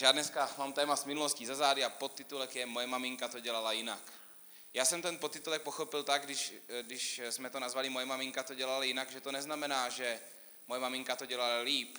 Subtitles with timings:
[0.00, 3.72] Já dneska mám téma s minulostí za zády a podtitulek je Moje maminka to dělala
[3.72, 4.12] jinak.
[4.74, 8.84] Já jsem ten podtitulek pochopil tak, když, když jsme to nazvali Moje maminka to dělala
[8.84, 10.20] jinak, že to neznamená, že
[10.66, 11.98] moje maminka to dělala líp,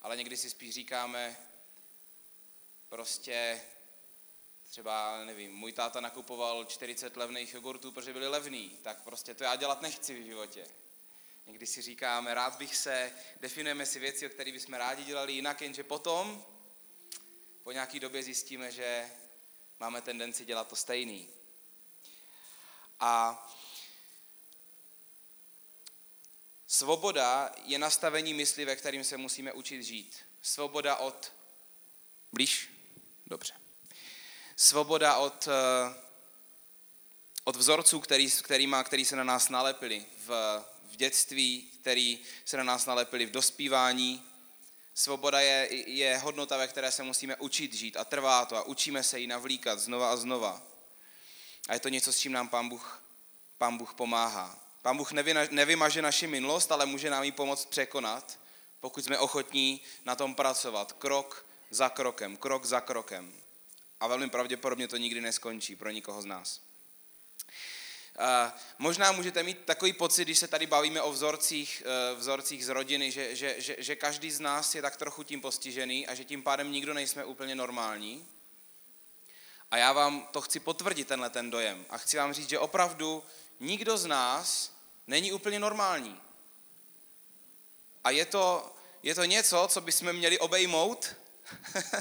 [0.00, 1.36] ale někdy si spíš říkáme,
[2.88, 3.62] prostě
[4.70, 9.56] třeba, nevím, můj táta nakupoval 40 levných jogurtů, protože byly levný, tak prostě to já
[9.56, 10.66] dělat nechci v životě.
[11.46, 15.60] Někdy si říkáme, rád bych se, definujeme si věci, o kterých bychom rádi dělali jinak,
[15.60, 16.44] jenže potom
[17.62, 19.10] po nějaké době zjistíme, že
[19.80, 21.28] máme tendenci dělat to stejný.
[23.00, 23.46] A
[26.66, 30.16] svoboda je nastavení mysli, ve kterým se musíme učit žít.
[30.42, 31.32] Svoboda od...
[32.32, 32.68] Blíž?
[33.26, 33.54] Dobře.
[34.56, 35.94] Svoboda od, eh,
[37.44, 40.28] od vzorců, který, kterýma, který se na nás nalepili v,
[40.90, 44.31] v dětství, který se na nás nalepili v dospívání.
[44.94, 49.02] Svoboda je, je hodnota, ve které se musíme učit žít a trvá to a učíme
[49.02, 50.62] se ji navlíkat znova a znova.
[51.68, 53.02] A je to něco, s čím nám Pán Bůh,
[53.58, 54.58] Pán Bůh pomáhá.
[54.82, 55.12] Pán Bůh
[55.50, 58.38] nevymaže naši minulost, ale může nám ji pomoct překonat,
[58.80, 63.32] pokud jsme ochotní na tom pracovat krok za krokem, krok za krokem.
[64.00, 66.60] A velmi pravděpodobně to nikdy neskončí pro nikoho z nás.
[68.78, 73.10] Možná můžete mít takový pocit, když se tady bavíme o vzorcích, e, vzorcích z rodiny,
[73.10, 76.42] že, že, že, že každý z nás je tak trochu tím postižený a že tím
[76.42, 78.26] pádem nikdo nejsme úplně normální.
[79.70, 81.86] A já vám to chci potvrdit, tenhle ten dojem.
[81.90, 83.22] A chci vám říct, že opravdu
[83.60, 84.72] nikdo z nás
[85.06, 86.20] není úplně normální.
[88.04, 91.14] A je to, je to něco, co bychom měli obejmout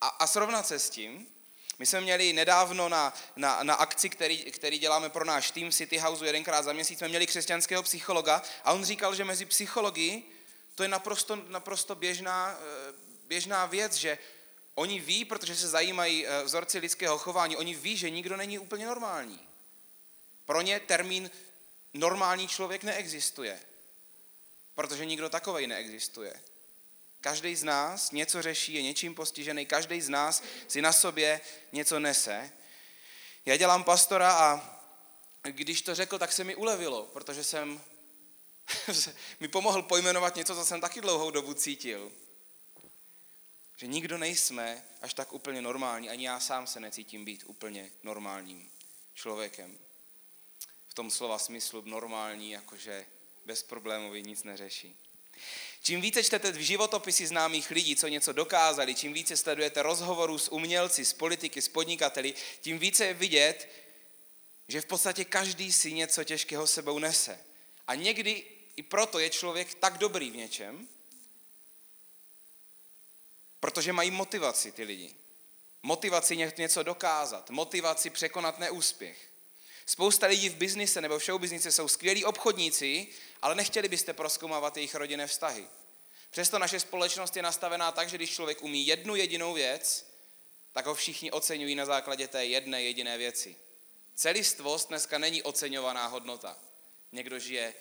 [0.00, 1.33] a, a srovnat se s tím.
[1.78, 5.98] My jsme měli nedávno na, na, na akci, který, který děláme pro náš tým City
[5.98, 10.22] House jedenkrát za měsíc, jsme měli křesťanského psychologa a on říkal, že mezi psychologi
[10.74, 12.92] to je naprosto, naprosto běžná, eh,
[13.26, 14.18] běžná věc, že
[14.74, 18.86] oni ví, protože se zajímají eh, vzorci lidského chování, oni ví, že nikdo není úplně
[18.86, 19.40] normální.
[20.46, 21.30] Pro ně termín
[21.94, 23.60] normální člověk neexistuje,
[24.74, 26.40] protože nikdo takovej neexistuje.
[27.24, 31.40] Každý z nás něco řeší, je něčím postižený, každý z nás si na sobě
[31.72, 32.52] něco nese.
[33.46, 34.80] Já dělám pastora a
[35.42, 37.80] když to řekl, tak se mi ulevilo, protože jsem
[39.40, 42.12] mi pomohl pojmenovat něco, co jsem taky dlouhou dobu cítil.
[43.76, 48.70] Že nikdo nejsme až tak úplně normální, ani já sám se necítím být úplně normálním
[49.14, 49.78] člověkem.
[50.88, 53.06] V tom slova smyslu normální, jakože
[53.44, 55.03] bezproblémový nic neřeší.
[55.82, 60.52] Čím více čtete v životopisy známých lidí, co něco dokázali, čím více sledujete rozhovorů s
[60.52, 63.68] umělci, s politiky, s podnikateli, tím více je vidět,
[64.68, 67.40] že v podstatě každý si něco těžkého sebou nese.
[67.86, 68.44] A někdy
[68.76, 70.88] i proto je člověk tak dobrý v něčem,
[73.60, 75.14] protože mají motivaci ty lidi.
[75.82, 79.33] Motivaci něco dokázat, motivaci překonat neúspěch.
[79.86, 83.06] Spousta lidí v biznise nebo v showbiznise jsou skvělí obchodníci,
[83.42, 85.68] ale nechtěli byste proskoumávat jejich rodinné vztahy.
[86.30, 90.06] Přesto naše společnost je nastavená tak, že když člověk umí jednu jedinou věc,
[90.72, 93.56] tak ho všichni oceňují na základě té jedné jediné věci.
[94.14, 96.58] Celistvost dneska není oceňovaná hodnota.
[97.12, 97.74] Někdo žije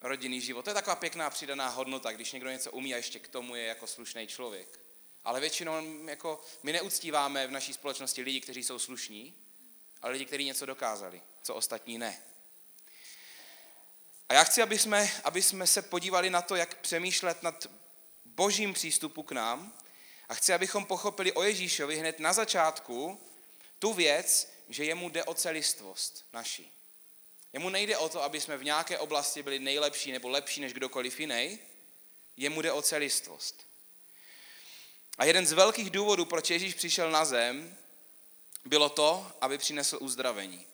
[0.00, 0.62] rodinný život.
[0.62, 3.64] To je taková pěkná přidaná hodnota, když někdo něco umí a ještě k tomu je
[3.64, 4.80] jako slušný člověk.
[5.24, 9.34] Ale většinou jako, my neuctíváme v naší společnosti lidi, kteří jsou slušní,
[10.02, 12.22] ale lidi, kteří něco dokázali, co ostatní ne.
[14.28, 17.66] A já chci, aby jsme, aby jsme se podívali na to, jak přemýšlet nad
[18.24, 19.72] božím přístupu k nám
[20.28, 23.20] a chci, abychom pochopili o Ježíšovi hned na začátku
[23.78, 26.72] tu věc, že jemu jde o celistvost naší.
[27.52, 31.20] Jemu nejde o to, aby jsme v nějaké oblasti byli nejlepší nebo lepší než kdokoliv
[31.20, 31.58] jiný.
[32.36, 33.66] Jemu jde o celistvost.
[35.18, 37.76] A jeden z velkých důvodů, proč Ježíš přišel na zem,
[38.70, 40.66] bylo to, aby přinesl uzdravení.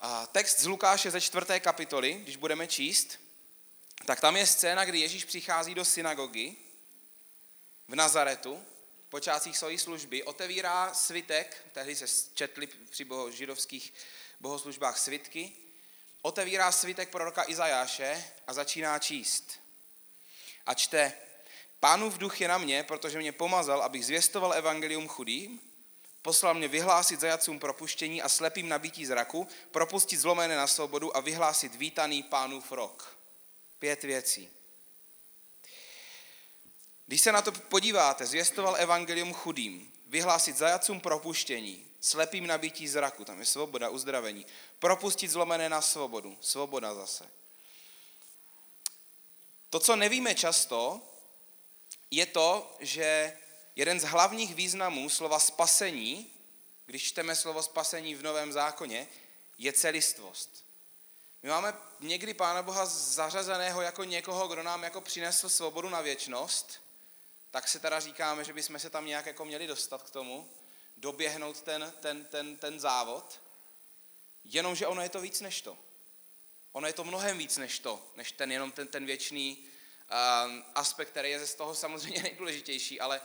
[0.00, 3.20] A text z Lukáše ze čtvrté kapitoly, když budeme číst,
[4.06, 6.56] tak tam je scéna, kdy Ježíš přichází do synagogy
[7.88, 8.64] v Nazaretu,
[9.06, 13.94] v počátcích své služby, otevírá svitek, tehdy se četli při boho, židovských
[14.40, 15.52] bohoslužbách svitky,
[16.22, 19.60] otevírá svitek proroka Izajáše a začíná číst.
[20.66, 21.12] A čte,
[21.80, 25.60] Pánův duch je na mě, protože mě pomazal, abych zvěstoval evangelium chudým,
[26.22, 31.74] poslal mě vyhlásit zajacům propuštění a slepým nabítí zraku, propustit zlomené na svobodu a vyhlásit
[31.74, 33.16] vítaný pánův rok.
[33.78, 34.48] Pět věcí.
[37.06, 43.40] Když se na to podíváte, zvěstoval evangelium chudým, vyhlásit zajacům propuštění, slepým nabítí zraku, tam
[43.40, 44.46] je svoboda, uzdravení,
[44.78, 47.30] propustit zlomené na svobodu, svoboda zase.
[49.70, 51.02] To, co nevíme často,
[52.10, 53.36] je to, že
[53.76, 56.32] jeden z hlavních významů slova spasení,
[56.86, 59.08] když čteme slovo spasení v Novém zákoně,
[59.58, 60.64] je celistvost.
[61.42, 66.82] My máme někdy Pána Boha zařazeného jako někoho, kdo nám jako přinesl svobodu na věčnost,
[67.50, 70.48] tak se teda říkáme, že bychom se tam nějak jako měli dostat k tomu,
[70.96, 73.40] doběhnout ten, ten, ten, ten závod,
[74.44, 75.78] jenomže ono je to víc než to.
[76.72, 79.64] Ono je to mnohem víc než to, než ten jenom ten, ten věčný
[80.10, 83.20] um, aspekt, který je z toho samozřejmě nejdůležitější, ale,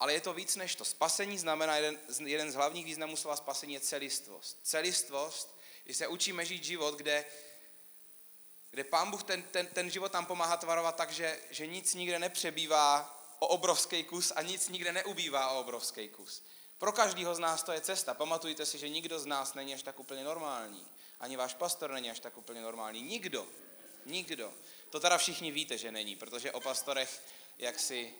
[0.00, 0.84] ale je to víc než to.
[0.84, 4.58] Spasení znamená, jeden, jeden z hlavních významů slova spasení je celistvost.
[4.62, 7.24] Celistvost, když se učíme žít život, kde,
[8.70, 12.18] kde Pán Bůh ten, ten, ten život nám pomáhá tvarovat tak, že, že nic nikde
[12.18, 16.42] nepřebývá o obrovský kus a nic nikde neubývá o obrovský kus.
[16.78, 18.14] Pro každého z nás to je cesta.
[18.14, 20.86] Pamatujte si, že nikdo z nás není až tak úplně normální.
[21.20, 23.02] Ani váš pastor není až tak úplně normální.
[23.02, 23.48] Nikdo.
[24.06, 24.54] Nikdo.
[24.90, 27.22] To teda všichni víte, že není, protože o pastorech
[27.58, 28.14] jak si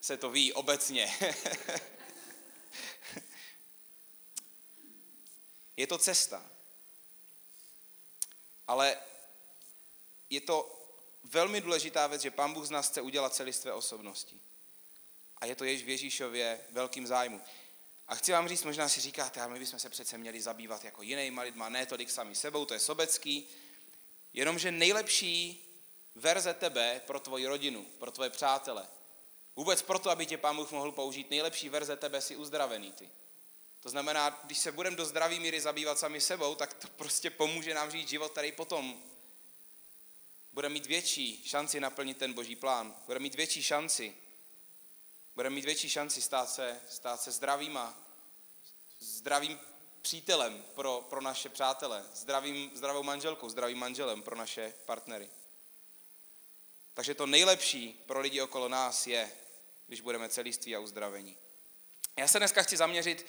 [0.00, 1.14] se to ví obecně.
[5.76, 6.50] je to cesta.
[8.66, 8.96] Ale
[10.30, 10.86] je to
[11.24, 14.40] velmi důležitá věc, že Pán Bůh z nás chce udělat celistvé osobnosti.
[15.38, 17.40] A je to jež v Ježíšově velkým zájmu.
[18.08, 21.02] A chci vám říct, možná si říkáte, ale my bychom se přece měli zabývat jako
[21.02, 23.48] jinýma lidma, ne tolik sami sebou, to je sobecký.
[24.36, 25.64] Jenomže nejlepší
[26.14, 28.86] verze tebe pro tvoji rodinu, pro tvoje přátele,
[29.56, 33.10] vůbec proto, aby tě Pán Bůh mohl použít, nejlepší verze tebe si uzdravený ty.
[33.82, 37.74] To znamená, když se budeme do zdraví míry zabývat sami sebou, tak to prostě pomůže
[37.74, 39.02] nám žít život, který potom
[40.52, 42.96] bude mít větší šanci naplnit ten boží plán.
[43.06, 44.14] Bude mít větší šanci
[45.36, 47.98] budeme mít větší šanci stát se, stát se zdravýma,
[48.98, 49.58] zdravým
[50.06, 55.30] přítelem pro, pro naše přátele, zdravým, zdravou manželkou, zdravým manželem pro naše partnery.
[56.94, 59.32] Takže to nejlepší pro lidi okolo nás je,
[59.86, 61.36] když budeme celiství a uzdravení.
[62.16, 63.26] Já se dneska chci zaměřit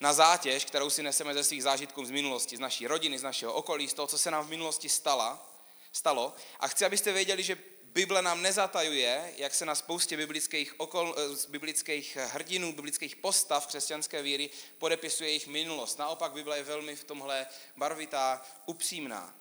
[0.00, 3.52] na zátěž, kterou si neseme ze svých zážitků z minulosti, z naší rodiny, z našeho
[3.52, 5.50] okolí, z toho, co se nám v minulosti stala,
[5.92, 6.34] stalo.
[6.60, 7.58] A chci, abyste věděli, že
[7.92, 14.22] Bible nám nezatajuje, jak se na spoustě biblických, okol, eh, biblických hrdinů, biblických postav křesťanské
[14.22, 15.98] víry podepisuje jejich minulost.
[15.98, 17.46] Naopak Bible je velmi v tomhle
[17.76, 19.34] barvitá, upřímná.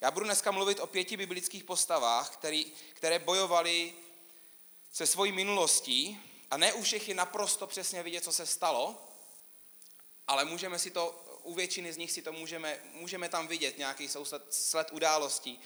[0.00, 3.94] Já budu dneska mluvit o pěti biblických postavách, který, které bojovali
[4.92, 6.20] se svojí minulostí
[6.50, 9.08] a ne u všech je naprosto přesně vidět, co se stalo,
[10.26, 14.08] ale můžeme si to, u většiny z nich si to můžeme, můžeme tam vidět nějaký
[14.50, 15.60] sled událostí,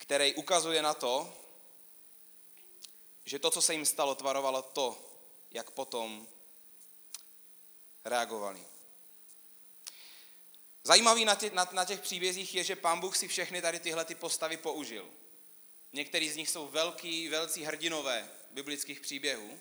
[0.00, 1.36] který ukazuje na to,
[3.24, 5.10] že to, co se jim stalo, tvarovalo to,
[5.50, 6.26] jak potom
[8.04, 8.66] reagovali.
[10.84, 14.04] Zajímavý na, tě, na, na těch příbězích je, že pán Bůh si všechny tady tyhle
[14.04, 15.10] ty postavy použil.
[15.92, 19.58] Některý z nich jsou velký, velcí hrdinové biblických příběhů.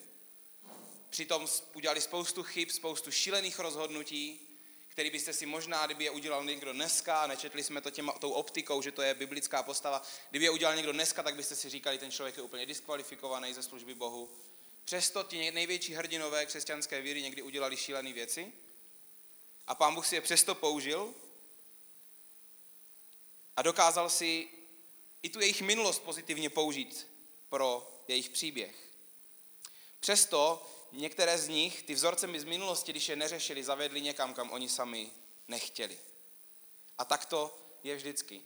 [1.10, 4.49] Přitom udělali spoustu chyb, spoustu šílených rozhodnutí,
[5.00, 8.82] který byste si možná, kdyby je udělal někdo dneska, nečetli jsme to těma, tou optikou,
[8.82, 12.12] že to je biblická postava, kdyby je udělal někdo dneska, tak byste si říkali, ten
[12.12, 14.30] člověk je úplně diskvalifikovaný ze služby Bohu.
[14.86, 18.52] Přesto ti největší hrdinové křesťanské víry někdy udělali šílené věci
[19.68, 21.14] a pán Bůh si je přesto použil
[23.58, 24.48] a dokázal si
[25.24, 27.08] i tu jejich minulost pozitivně použít
[27.50, 28.76] pro jejich příběh.
[30.00, 34.70] Přesto některé z nich, ty vzorce z minulosti, když je neřešili, zavedli někam, kam oni
[34.70, 35.12] sami
[35.48, 36.00] nechtěli.
[36.98, 38.42] A tak to je vždycky.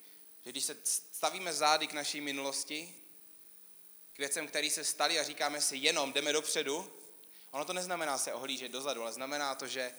[0.45, 2.95] Že když se stavíme zády k naší minulosti,
[4.13, 6.93] k věcem, které se staly a říkáme si jenom jdeme dopředu,
[7.51, 9.95] ono to neznamená se ohlížet dozadu, ale znamená to, že,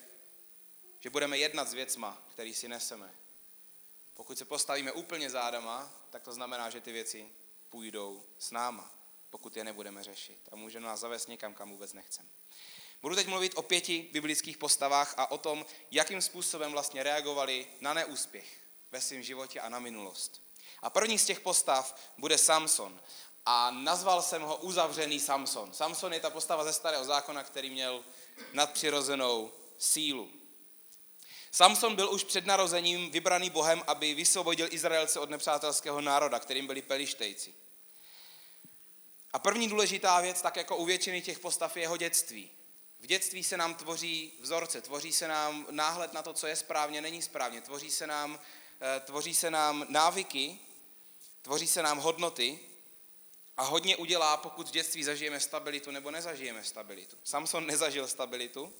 [1.00, 3.14] že budeme jednat s věcma, který si neseme.
[4.14, 7.28] Pokud se postavíme úplně zádama, tak to znamená, že ty věci
[7.70, 9.03] půjdou s náma
[9.34, 10.38] pokud je nebudeme řešit.
[10.52, 12.28] A může nás zavést někam, kam vůbec nechceme.
[13.02, 17.94] Budu teď mluvit o pěti biblických postavách a o tom, jakým způsobem vlastně reagovali na
[17.94, 18.46] neúspěch
[18.92, 20.42] ve svém životě a na minulost.
[20.82, 23.00] A první z těch postav bude Samson.
[23.46, 25.72] A nazval jsem ho uzavřený Samson.
[25.72, 28.04] Samson je ta postava ze starého zákona, který měl
[28.52, 30.32] nadpřirozenou sílu.
[31.50, 36.82] Samson byl už před narozením vybraný Bohem, aby vysvobodil Izraelce od nepřátelského národa, kterým byli
[36.82, 37.54] pelištejci.
[39.34, 42.50] A první důležitá věc, tak jako u většiny těch postav, je jeho dětství.
[43.00, 47.00] V dětství se nám tvoří vzorce, tvoří se nám náhled na to, co je správně,
[47.00, 48.40] není správně, tvoří se nám,
[48.80, 50.58] eh, tvoří se nám návyky,
[51.42, 52.58] tvoří se nám hodnoty
[53.56, 57.16] a hodně udělá, pokud v dětství zažijeme stabilitu nebo nezažijeme stabilitu.
[57.24, 58.72] Samson nezažil stabilitu.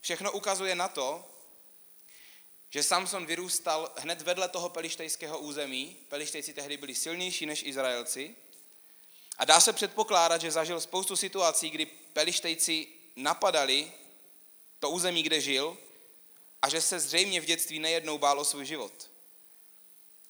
[0.00, 1.30] Všechno ukazuje na to,
[2.70, 5.96] že Samson vyrůstal hned vedle toho pelištejského území.
[6.08, 8.36] Pelištejci tehdy byli silnější než Izraelci
[9.38, 13.92] A dá se předpokládat, že zažil spoustu situací, kdy pelištejci napadali
[14.78, 15.76] to území, kde žil
[16.62, 19.10] a že se zřejmě v dětství nejednou bál o svůj život.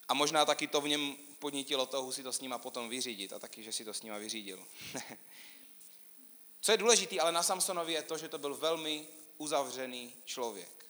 [0.07, 3.39] A možná taky to v něm podnítilo touhu si to s nima potom vyřídit a
[3.39, 4.65] taky, že si to s nima vyřídil.
[6.61, 10.85] Co je důležité ale na Samsonovi je to, že to byl velmi uzavřený člověk.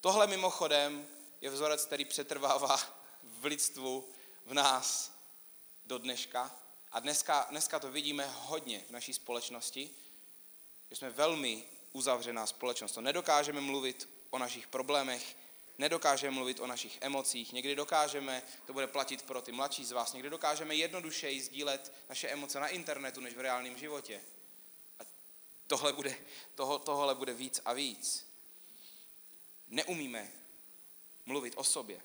[0.00, 1.08] Tohle mimochodem
[1.40, 2.76] je vzorec, který přetrvává
[3.22, 4.08] v lidstvu,
[4.46, 5.12] v nás
[5.86, 6.59] do dneška.
[6.92, 9.90] A dneska, dneska to vidíme hodně v naší společnosti,
[10.90, 12.92] že jsme velmi uzavřená společnost.
[12.92, 15.36] To nedokážeme mluvit o našich problémech,
[15.78, 20.12] nedokážeme mluvit o našich emocích, někdy dokážeme, to bude platit pro ty mladší z vás,
[20.12, 24.20] někdy dokážeme jednodušeji sdílet naše emoce na internetu, než v reálném životě.
[25.00, 25.02] A
[25.66, 26.16] tohle bude,
[26.54, 28.26] toho, tohle bude víc a víc.
[29.68, 30.32] Neumíme
[31.26, 32.00] mluvit o sobě.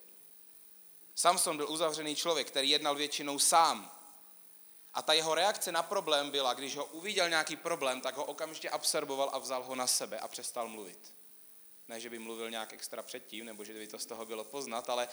[1.15, 3.94] Samson byl uzavřený člověk, který jednal většinou sám.
[4.95, 8.69] A ta jeho reakce na problém byla, když ho uviděl nějaký problém, tak ho okamžitě
[8.69, 11.13] absorboval a vzal ho na sebe a přestal mluvit.
[11.87, 14.89] Ne, že by mluvil nějak extra předtím, nebo že by to z toho bylo poznat,
[14.89, 15.09] ale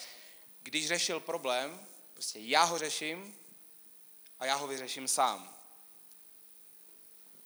[0.60, 3.36] když řešil problém, prostě já ho řeším
[4.38, 5.56] a já ho vyřeším sám.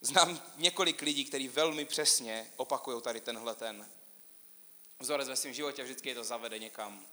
[0.00, 3.90] Znám několik lidí, kteří velmi přesně opakují tady tenhle ten
[4.99, 7.07] vzorec ve svém životě, vždycky je to zavede někam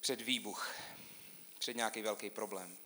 [0.00, 0.74] před výbuch,
[1.58, 2.83] před nějaký velký problém.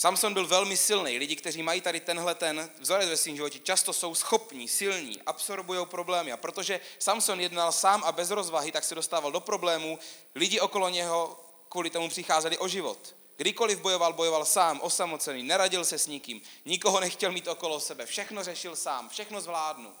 [0.00, 1.18] Samson byl velmi silný.
[1.18, 5.86] Lidi, kteří mají tady tenhle ten vzorec ve svém životě, často jsou schopní, silní, absorbují
[5.86, 6.32] problémy.
[6.32, 9.98] A protože Samson jednal sám a bez rozvahy, tak se dostával do problémů.
[10.34, 13.14] Lidi okolo něho kvůli tomu přicházeli o život.
[13.36, 18.44] Kdykoliv bojoval, bojoval sám, osamocený, neradil se s nikým, nikoho nechtěl mít okolo sebe, všechno
[18.44, 19.92] řešil sám, všechno zvládnu.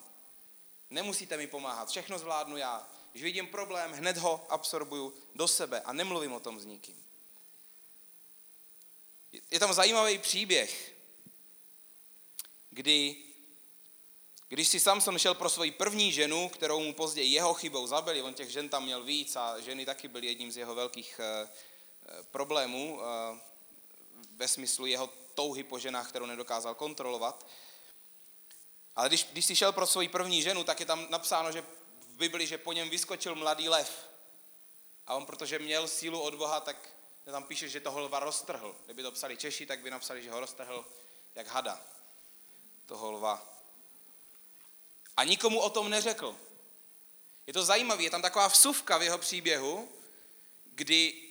[0.90, 2.88] Nemusíte mi pomáhat, všechno zvládnu já.
[3.10, 7.07] Když vidím problém, hned ho absorbuju do sebe a nemluvím o tom s nikým.
[9.32, 10.94] Je tam zajímavý příběh,
[12.70, 13.16] kdy,
[14.48, 18.34] když si Samson šel pro svoji první ženu, kterou mu později jeho chybou zabili, on
[18.34, 22.22] těch žen tam měl víc a ženy taky byly jedním z jeho velkých eh, eh,
[22.22, 23.40] problémů eh,
[24.36, 27.46] ve smyslu jeho touhy po ženách, kterou nedokázal kontrolovat.
[28.96, 31.62] Ale když, když si šel pro svoji první ženu, tak je tam napsáno, že
[32.00, 34.08] v Bibli, že po něm vyskočil mladý lev.
[35.06, 36.97] A on, protože měl sílu od Boha, tak
[37.32, 38.76] tam píše, že toho lva roztrhl.
[38.84, 40.84] Kdyby to psali Češi, tak by napsali, že ho roztrhl
[41.34, 41.80] jak hada.
[42.86, 43.54] Toho lva.
[45.16, 46.36] A nikomu o tom neřekl.
[47.46, 49.88] Je to zajímavé, je tam taková vsuvka v jeho příběhu,
[50.64, 51.28] kdy,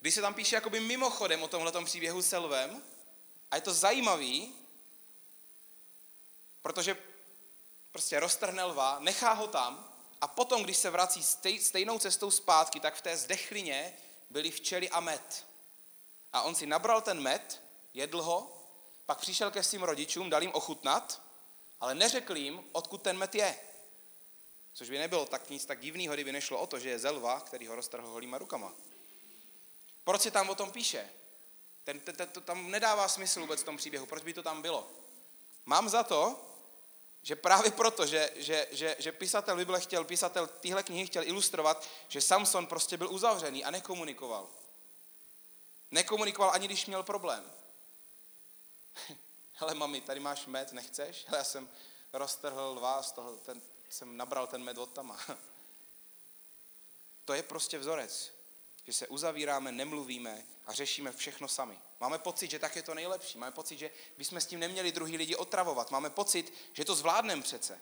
[0.00, 2.82] kdy se tam píše jakoby mimochodem o tomhle příběhu s lvem.
[3.50, 4.54] A je to zajímavý,
[6.62, 6.96] protože
[7.92, 12.80] prostě roztrhne lva, nechá ho tam a potom, když se vrací stej, stejnou cestou zpátky,
[12.80, 13.94] tak v té zdechlině
[14.32, 15.44] byly včely a med.
[16.32, 17.62] A on si nabral ten med,
[17.94, 18.62] jedl ho,
[19.06, 21.22] pak přišel ke svým rodičům, dal jim ochutnat,
[21.80, 23.58] ale neřekl jim, odkud ten med je.
[24.74, 27.66] Což by nebylo tak nic tak divného, kdyby nešlo o to, že je zelva, který
[27.66, 28.72] ho roztrhl holýma rukama.
[30.04, 31.10] Proč se tam o tom píše?
[31.84, 34.06] Ten, ten, ten, to tam nedává smysl vůbec v tom příběhu.
[34.06, 34.90] Proč by to tam bylo?
[35.66, 36.40] Mám za to,
[37.22, 41.86] že právě proto, že, že, že, že pisatel Bible chtěl, pisatel téhle knihy chtěl ilustrovat,
[42.08, 44.48] že Samson prostě byl uzavřený a nekomunikoval.
[45.90, 47.52] Nekomunikoval ani když měl problém.
[49.52, 51.24] Hele mami, tady máš med, nechceš?
[51.26, 51.68] Hele, já jsem
[52.12, 55.18] roztrhl vás, toho, ten, jsem nabral ten med od tama.
[57.24, 58.32] To je prostě vzorec,
[58.86, 61.78] že se uzavíráme, nemluvíme a řešíme všechno sami.
[62.02, 63.38] Máme pocit, že tak je to nejlepší.
[63.38, 65.90] Máme pocit, že bychom s tím neměli druhý lidi otravovat.
[65.90, 67.80] Máme pocit, že to zvládneme přece.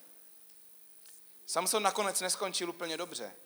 [1.46, 3.36] Samson nakonec neskončil úplně dobře.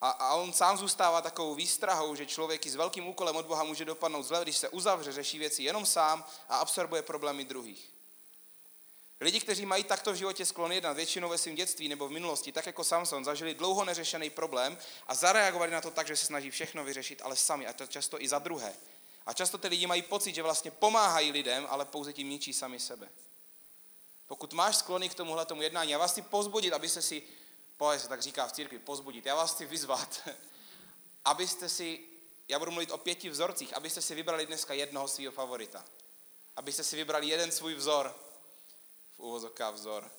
[0.00, 3.64] A, a on sám zůstává takovou výstrahou, že člověk i s velkým úkolem od Boha
[3.64, 7.91] může dopadnout zle, když se uzavře, řeší věci jenom sám a absorbuje problémy druhých.
[9.22, 12.52] Lidi, kteří mají takto v životě sklon jednat, většinou ve svém dětství nebo v minulosti,
[12.52, 16.50] tak jako Samson, zažili dlouho neřešený problém a zareagovali na to tak, že se snaží
[16.50, 18.74] všechno vyřešit, ale sami, a to často i za druhé.
[19.26, 22.80] A často ty lidi mají pocit, že vlastně pomáhají lidem, ale pouze tím ničí sami
[22.80, 23.08] sebe.
[24.26, 27.22] Pokud máš sklony k tomuhle tomu jednání, já vás chci pozbudit, abyste si,
[27.76, 30.28] pohle se tak říká v církvi, pozbudit, já vás chci vyzvat,
[31.24, 32.00] abyste si,
[32.48, 35.84] já budu mluvit o pěti vzorcích, abyste si vybrali dneska jednoho svého favorita.
[36.56, 38.14] Abyste si vybrali jeden svůj vzor,
[39.16, 40.10] uvozovká vzor,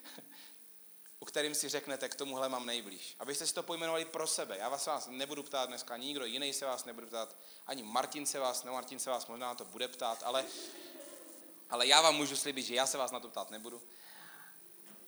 [1.20, 3.16] u kterým si řeknete, k tomuhle mám nejblíž.
[3.18, 4.58] Abyste si to pojmenovali pro sebe.
[4.58, 8.26] Já vás, vás nebudu ptát dneska, ani nikdo jiný se vás nebude ptát, ani Martin
[8.26, 10.44] se vás, no Martin se vás možná to bude ptát, ale,
[11.70, 13.82] ale já vám můžu slibit, že já se vás na to ptát nebudu.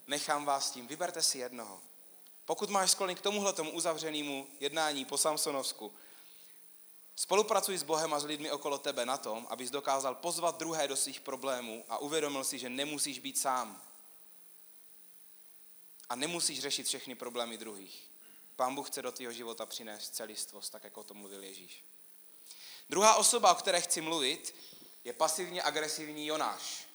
[0.07, 1.81] Nechám vás tím, vyberte si jednoho.
[2.45, 5.95] Pokud máš sklony k tomuhle tomu uzavřenému jednání po Samsonovsku,
[7.17, 10.97] Spolupracuj s Bohem a s lidmi okolo tebe na tom, abys dokázal pozvat druhé do
[10.97, 13.83] svých problémů a uvědomil si, že nemusíš být sám.
[16.09, 18.09] A nemusíš řešit všechny problémy druhých.
[18.57, 21.85] Pán Bůh chce do tvého života přinést celistvost, tak jako o tom mluvil Ježíš.
[22.91, 24.55] Druhá osoba, o které chci mluvit,
[25.05, 26.89] je pasivně agresivní Jonáš.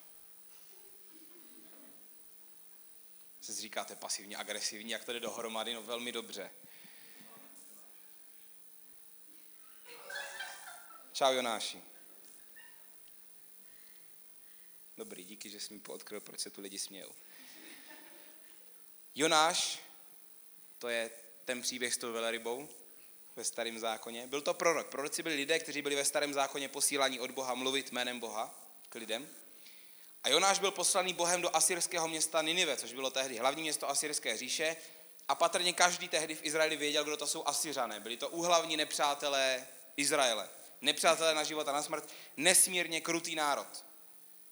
[3.41, 5.73] Se říkáte pasivně agresivní, jak to jde dohromady?
[5.73, 6.51] No velmi dobře.
[11.17, 11.81] Čau Jonáši.
[14.97, 17.11] Dobrý, díky, že jsi mi poodkryl, proč se tu lidi smějou.
[19.15, 19.79] Jonáš,
[20.79, 21.11] to je
[21.45, 22.69] ten příběh s tou velerybou
[23.35, 24.27] ve starém zákoně.
[24.27, 24.87] Byl to prorok.
[24.87, 28.55] Proroci byli lidé, kteří byli ve starém zákoně posílaní od Boha mluvit jménem Boha
[28.89, 29.29] k lidem.
[30.23, 34.37] A Jonáš byl poslaný Bohem do asyrského města Ninive, což bylo tehdy hlavní město asyrské
[34.37, 34.77] říše.
[35.27, 37.99] A patrně každý tehdy v Izraeli věděl, kdo to jsou Asyřané.
[37.99, 40.56] Byli to úhlavní nepřátelé Izraele.
[40.81, 42.09] Nepřátelé na život a na smrt.
[42.37, 43.85] Nesmírně krutý národ.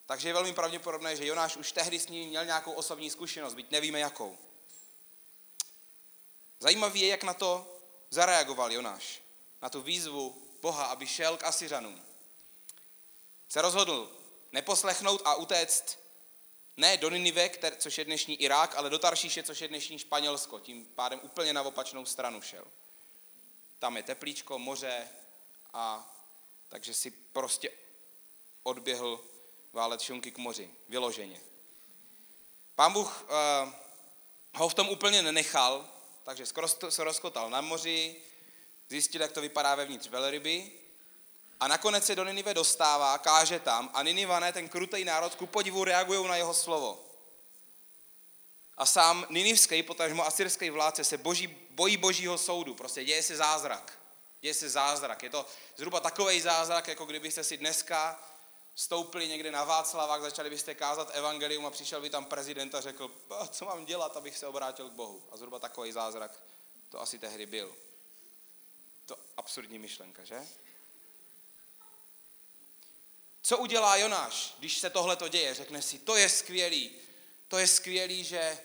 [0.05, 3.71] Takže je velmi pravděpodobné, že Jonáš už tehdy s ním měl nějakou osobní zkušenost, byť
[3.71, 4.37] nevíme jakou.
[6.59, 7.77] Zajímavý je, jak na to
[8.09, 9.21] zareagoval Jonáš.
[9.61, 12.01] Na tu výzvu Boha, aby šel k Asyřanům.
[13.49, 14.11] Se rozhodl
[14.51, 15.99] neposlechnout a utéct
[16.77, 20.59] ne do Ninive, což je dnešní Irák, ale do Taršíše, což je dnešní Španělsko.
[20.59, 22.65] Tím pádem úplně na opačnou stranu šel.
[23.79, 25.07] Tam je teplíčko, moře
[25.73, 26.14] a
[26.69, 27.71] takže si prostě
[28.63, 29.19] odběhl
[29.73, 31.41] válet šunky k moři, vyloženě.
[32.75, 33.73] Pán Bůh uh,
[34.55, 35.89] ho v tom úplně nenechal,
[36.23, 38.15] takže skoro se rozkotal na moři,
[38.89, 40.71] zjistil, jak to vypadá vevnitř velryby
[41.59, 45.83] a nakonec se do Ninive dostává, káže tam a Ninivané, ten krutý národ, ku podivu
[45.83, 47.05] reagují na jeho slovo.
[48.77, 52.73] A sám ninivský, potažmo asyrský vládce se boží, bojí božího soudu.
[52.73, 53.99] Prostě děje se zázrak.
[54.45, 55.23] Děje se zázrak.
[55.23, 58.23] Je to zhruba takový zázrak, jako kdybyste si dneska
[58.75, 63.11] stoupili někde na Václavák, začali byste kázat evangelium a přišel by tam prezident a řekl,
[63.51, 65.23] co mám dělat, abych se obrátil k Bohu.
[65.31, 66.39] A zhruba takový zázrak
[66.89, 67.75] to asi tehdy byl.
[69.05, 70.47] To absurdní myšlenka, že?
[73.41, 75.53] Co udělá Jonáš, když se tohle to děje?
[75.53, 76.91] Řekne si, to je skvělý,
[77.47, 78.59] to je skvělý, že,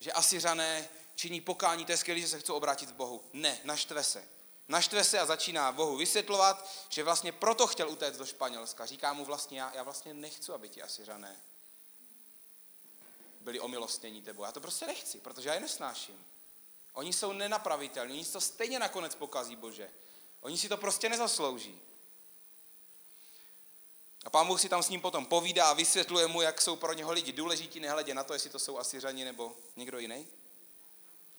[0.00, 3.24] že Asiřané činí pokání, to je skvělý, že se chcou obrátit k Bohu.
[3.32, 4.37] Ne, naštve se.
[4.68, 8.86] Naštve se a začíná Bohu vysvětlovat, že vlastně proto chtěl utéct do Španělska.
[8.86, 11.36] Říká mu vlastně, já, já vlastně nechci, aby ti Asiřané
[13.40, 14.44] byli omilostnění tebou.
[14.44, 16.26] Já to prostě nechci, protože já je nesnáším.
[16.92, 19.90] Oni jsou nenapravitelní, oni to stejně nakonec pokazí Bože.
[20.40, 21.78] Oni si to prostě nezaslouží.
[24.24, 26.92] A pán Bůh si tam s ním potom povídá a vysvětluje mu, jak jsou pro
[26.92, 30.26] něho lidi důležití, nehledě na to, jestli to jsou Asiřani nebo někdo jiný.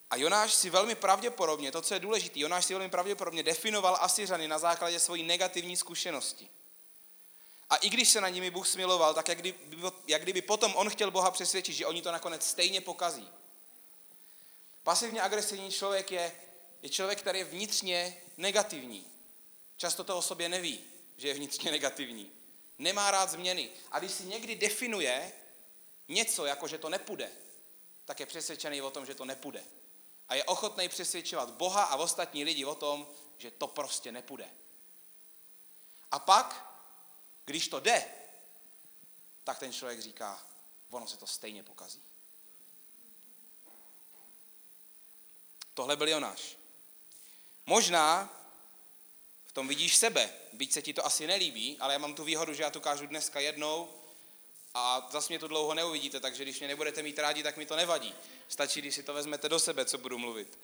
[0.09, 4.47] A Jonáš si velmi pravděpodobně, to, co je důležité, Jonáš si velmi pravděpodobně definoval Asiřany
[4.47, 6.49] na základě svojí negativní zkušenosti.
[7.69, 9.59] A i když se na nimi Bůh smiloval, tak jak kdyby,
[10.07, 13.29] jak kdyby potom on chtěl Boha přesvědčit, že oni to nakonec stejně pokazí.
[14.83, 16.31] Pasivně agresivní člověk je,
[16.81, 19.07] je člověk, který je vnitřně negativní.
[19.77, 20.79] Často to o sobě neví,
[21.17, 22.31] že je vnitřně negativní.
[22.79, 23.69] Nemá rád změny.
[23.91, 25.31] A když si někdy definuje
[26.07, 27.31] něco, jako že to nepůjde,
[28.05, 29.63] tak je přesvědčený o tom, že to nepůjde
[30.29, 34.49] a je ochotný přesvědčovat Boha a ostatní lidi o tom, že to prostě nepůjde.
[36.11, 36.75] A pak,
[37.45, 38.05] když to jde,
[39.43, 40.43] tak ten člověk říká,
[40.89, 42.01] ono se to stejně pokazí.
[45.73, 46.57] Tohle byl Jonáš.
[47.65, 48.29] Možná
[49.45, 52.53] v tom vidíš sebe, byť se ti to asi nelíbí, ale já mám tu výhodu,
[52.53, 53.98] že já tu kážu dneska jednou
[54.73, 57.75] a zase mě tu dlouho neuvidíte, takže když mě nebudete mít rádi, tak mi to
[57.75, 58.15] nevadí.
[58.47, 60.59] Stačí, když si to vezmete do sebe, co budu mluvit.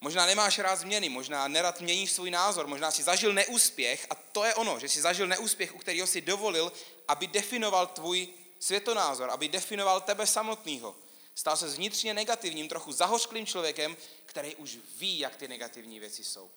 [0.00, 4.44] Možná nemáš rád změny, možná nerad měníš svůj názor, možná si zažil neúspěch a to
[4.44, 6.72] je ono, že si zažil neúspěch, u kterého si dovolil,
[7.08, 8.28] aby definoval tvůj
[8.60, 10.96] světonázor, aby definoval tebe samotného.
[11.34, 13.96] Stal se vnitřně negativním, trochu zahořklým člověkem,
[14.26, 16.50] který už ví, jak ty negativní věci jsou.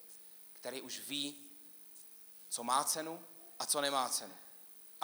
[0.54, 1.36] Který už ví,
[2.50, 3.26] co má cenu
[3.60, 4.34] a co nemá cenu.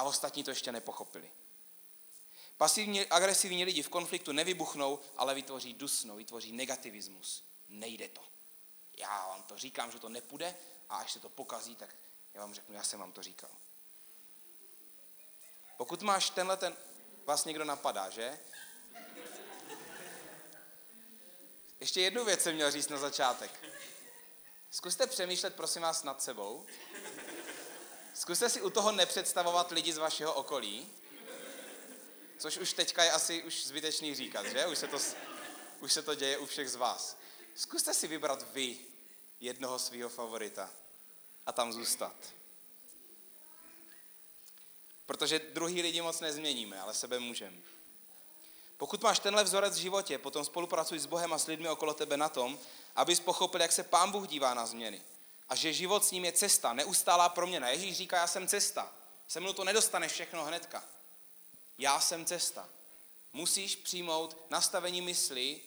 [0.02, 1.32] A ostatní to ještě nepochopili.
[2.58, 7.44] Pasivní, agresivní lidi v konfliktu nevybuchnou, ale vytvoří dusno, vytvoří negativismus.
[7.70, 8.22] Nejde to.
[8.98, 10.56] Já vám to říkám, že to nepůjde
[10.90, 11.96] a až se to pokazí, tak
[12.34, 13.50] já vám řeknu, já jsem vám to říkal.
[15.78, 16.78] Pokud máš tenhle ten,
[17.26, 18.40] vás někdo napadá, že?
[21.80, 23.52] Ještě jednu věc jsem měl říct na začátek.
[24.72, 26.66] Zkuste přemýšlet, prosím vás, nad sebou.
[28.22, 30.88] Zkuste si u toho nepředstavovat lidi z vašeho okolí,
[32.38, 34.68] což už teďka je asi už zbytečný říkat, že?
[34.68, 34.98] Už se to,
[35.80, 37.18] už se to děje u všech z vás.
[37.56, 38.78] Zkuste si vybrat vy
[39.40, 40.70] jednoho svého favorita
[41.46, 42.16] a tam zůstat.
[45.06, 47.58] Protože druhý lidi moc nezměníme, ale sebe můžeme.
[48.78, 52.18] Pokud máš tenhle vzorec v životě, potom spolupracuj s Bohem a s lidmi okolo tebe
[52.18, 52.60] na tom,
[52.96, 55.02] abys pochopil, jak se Pán Bůh dívá na změny.
[55.52, 57.70] A že život s ním je cesta, neustálá proměna.
[57.70, 58.94] Ježíš říká, já jsem cesta.
[59.28, 60.84] Se mnou to nedostaneš všechno hnedka.
[61.78, 62.70] Já jsem cesta.
[63.34, 65.62] Musíš přijmout nastavení mysli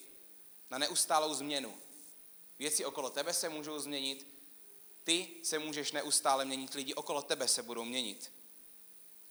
[0.71, 1.79] na neustálou změnu.
[2.59, 4.27] Věci okolo tebe se můžou změnit,
[5.05, 8.33] ty se můžeš neustále měnit, lidi okolo tebe se budou měnit.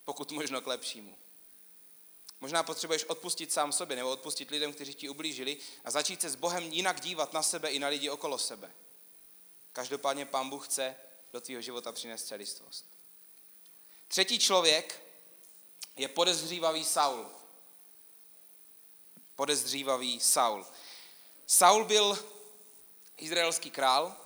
[0.05, 1.17] Pokud možno k lepšímu.
[2.41, 6.35] Možná potřebuješ odpustit sám sobě nebo odpustit lidem, kteří ti ublížili a začít se s
[6.35, 8.71] Bohem jinak dívat na sebe i na lidi okolo sebe.
[9.73, 10.95] Každopádně Pán Bůh chce
[11.33, 12.85] do tvého života přinést celistvost.
[14.07, 15.03] Třetí člověk
[15.95, 17.25] je podezřívavý Saul.
[19.35, 20.65] Podezřívavý Saul.
[21.47, 22.25] Saul byl
[23.17, 24.17] izraelský král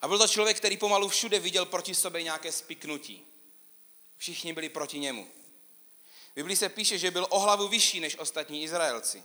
[0.00, 3.26] a byl to člověk, který pomalu všude viděl proti sobě nějaké spiknutí.
[4.16, 5.30] Všichni byli proti němu.
[6.34, 9.24] Biblii se píše, že byl o hlavu vyšší než ostatní Izraelci.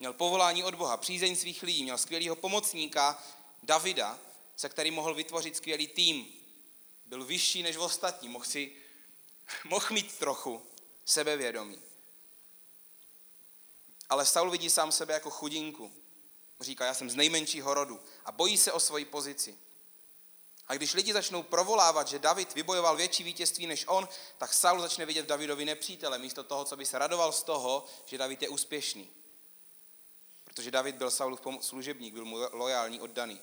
[0.00, 3.22] Měl povolání od Boha, přízeň svých lidí, měl skvělého pomocníka
[3.62, 4.18] Davida,
[4.56, 6.26] se kterým mohl vytvořit skvělý tým.
[7.06, 8.72] Byl vyšší než ostatní, mohl, si,
[9.64, 10.66] mohl mít trochu
[11.04, 11.82] sebevědomí.
[14.08, 15.92] Ale Saul vidí sám sebe jako chudinku.
[16.60, 19.58] Říká, já jsem z nejmenšího rodu a bojí se o svoji pozici.
[20.68, 24.08] A když lidi začnou provolávat, že David vybojoval větší vítězství než on,
[24.38, 28.18] tak Saul začne vidět Davidovi nepřítele, místo toho, co by se radoval z toho, že
[28.18, 29.10] David je úspěšný.
[30.58, 33.40] Protože David byl Saulův služebník, byl mu lojální, oddaný.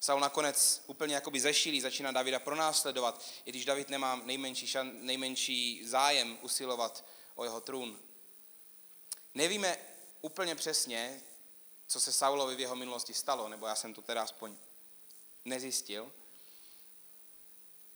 [0.00, 5.84] Saul nakonec úplně jakoby zešilý začíná Davida pronásledovat, i když David nemá nejmenší, šan, nejmenší
[5.84, 7.98] zájem usilovat o jeho trůn.
[9.34, 9.78] Nevíme
[10.20, 11.22] úplně přesně,
[11.86, 14.56] co se Saulovi v jeho minulosti stalo, nebo já jsem to teda aspoň
[15.44, 16.12] nezjistil,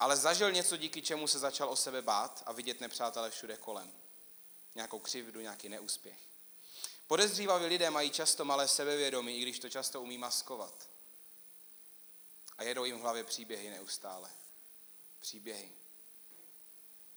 [0.01, 3.93] ale zažil něco, díky čemu se začal o sebe bát a vidět nepřátele všude kolem.
[4.75, 6.34] Nějakou křivdu, nějaký neúspěch.
[7.07, 10.91] Podezřívaví lidé mají často malé sebevědomí, i když to často umí maskovat.
[12.59, 14.31] A jedou jim v hlavě příběhy neustále.
[15.21, 15.73] Příběhy.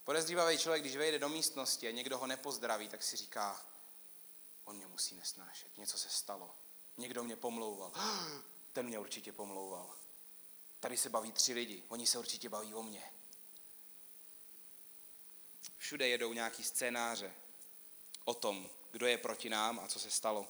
[0.04, 3.66] Podezřívavý člověk, když vejde do místnosti a někdo ho nepozdraví, tak si říká,
[4.64, 6.56] on mě musí nesnášet, něco se stalo.
[6.98, 7.92] Někdo mě pomlouval.
[8.74, 9.96] Ten mě určitě pomlouval.
[10.80, 13.12] Tady se baví tři lidi, oni se určitě baví o mě.
[15.78, 17.34] Všude jedou nějaký scénáře
[18.26, 20.48] o tom, kdo je proti nám a co se stalo.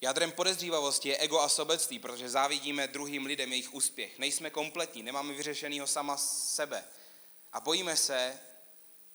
[0.00, 4.18] Jádrem podezřívavosti je ego a sobectví, protože závidíme druhým lidem jejich úspěch.
[4.18, 6.84] Nejsme kompletní, nemáme vyřešenýho sama sebe.
[7.52, 8.40] A bojíme se,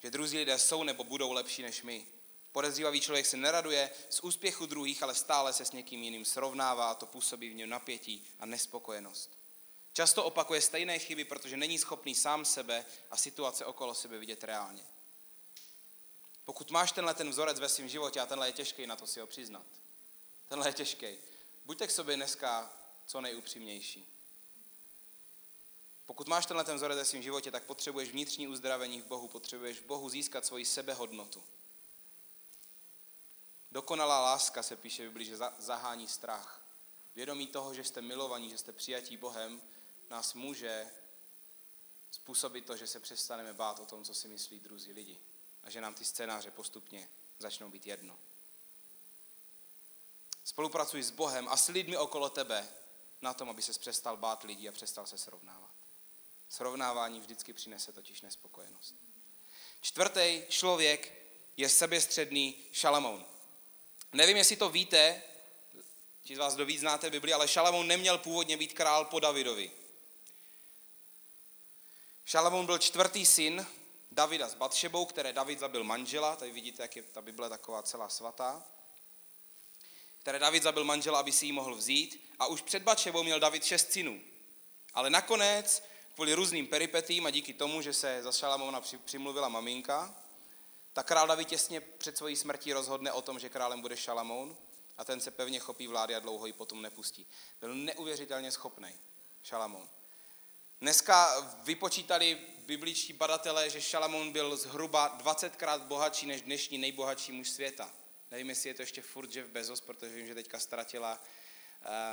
[0.02, 2.06] že druzí lidé jsou nebo budou lepší než my.
[2.52, 6.94] Podezřívavý člověk se neraduje z úspěchu druhých, ale stále se s někým jiným srovnává a
[6.94, 9.30] to působí v něm napětí a nespokojenost.
[9.92, 14.91] Často opakuje stejné chyby, protože není schopný sám sebe a situace okolo sebe vidět reálně.
[16.44, 19.20] Pokud máš tenhle ten vzorec ve svém životě a tenhle je těžký na to si
[19.20, 19.66] ho přiznat.
[20.48, 21.06] Tenhle je těžký.
[21.64, 22.72] Buďte k sobě dneska
[23.06, 24.06] co nejupřímnější.
[26.06, 29.78] Pokud máš tenhle ten vzorec ve svém životě, tak potřebuješ vnitřní uzdravení v Bohu, potřebuješ
[29.78, 31.44] v Bohu získat svoji sebehodnotu.
[33.72, 36.62] Dokonalá láska se píše v Biblii, že zahání strach.
[37.14, 39.62] Vědomí toho, že jste milovaní, že jste přijatí Bohem,
[40.10, 40.90] nás může
[42.10, 45.20] způsobit to, že se přestaneme bát o tom, co si myslí druzí lidi.
[45.64, 48.18] A že nám ty scénáře postupně začnou být jedno.
[50.44, 52.68] Spolupracuj s Bohem a s lidmi okolo tebe
[53.20, 55.70] na tom, aby se přestal bát lidí a přestal se srovnávat.
[56.48, 58.94] Srovnávání vždycky přinese totiž nespokojenost.
[59.80, 61.12] Čtvrtý člověk
[61.56, 63.24] je sebestředný Šalamoun.
[64.12, 65.22] Nevím, jestli to víte,
[66.24, 69.70] ti z vás, kdo víc znáte Bibli, ale Šalamoun neměl původně být král po Davidovi.
[72.24, 73.66] Šalamoun byl čtvrtý syn
[74.12, 78.08] Davida s Batšebou, které David zabil manžela, tady vidíte, jak je ta Bible taková celá
[78.08, 78.64] svatá,
[80.18, 83.64] které David zabil manžela, aby si ji mohl vzít a už před Batšebou měl David
[83.64, 84.20] šest synů.
[84.94, 85.82] Ale nakonec,
[86.14, 90.14] kvůli různým peripetím a díky tomu, že se za Šalamouna přimluvila maminka,
[90.92, 94.56] tak král David těsně před svojí smrtí rozhodne o tom, že králem bude Šalamoun
[94.98, 97.26] a ten se pevně chopí vlády a dlouho ji potom nepustí.
[97.60, 98.94] Byl neuvěřitelně schopný
[99.42, 99.88] Šalamoun.
[100.82, 107.92] Dneska vypočítali bibličtí badatelé, že Šalamoun byl zhruba 20krát bohatší než dnešní nejbohatší muž světa.
[108.30, 111.20] Nevím, jestli je to ještě furt Jeff Bezos, protože vím, že teďka ztratila,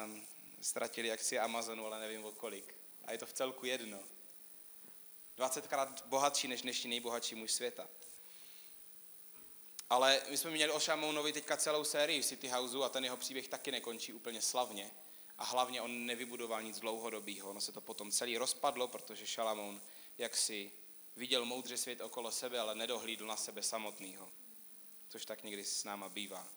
[0.03, 0.25] um,
[0.61, 2.75] ztratili akcie Amazonu, ale nevím o kolik.
[3.05, 3.99] A je to v celku jedno.
[5.37, 7.87] 20krát bohatší než dnešní nejbohatší muž světa.
[9.89, 13.47] Ale my jsme měli o Šamounovi teďka celou sérii City Houseu a ten jeho příběh
[13.47, 14.91] taky nekončí úplně slavně.
[15.39, 17.49] A hlavně on nevybudoval nic dlouhodobého.
[17.49, 19.81] Ono se to potom celý rozpadlo, protože Šalamoun
[20.17, 20.71] jaksi
[21.15, 24.29] viděl moudře svět okolo sebe, ale nedohlídl na sebe samotného.
[25.09, 26.47] Což tak někdy s náma bývá.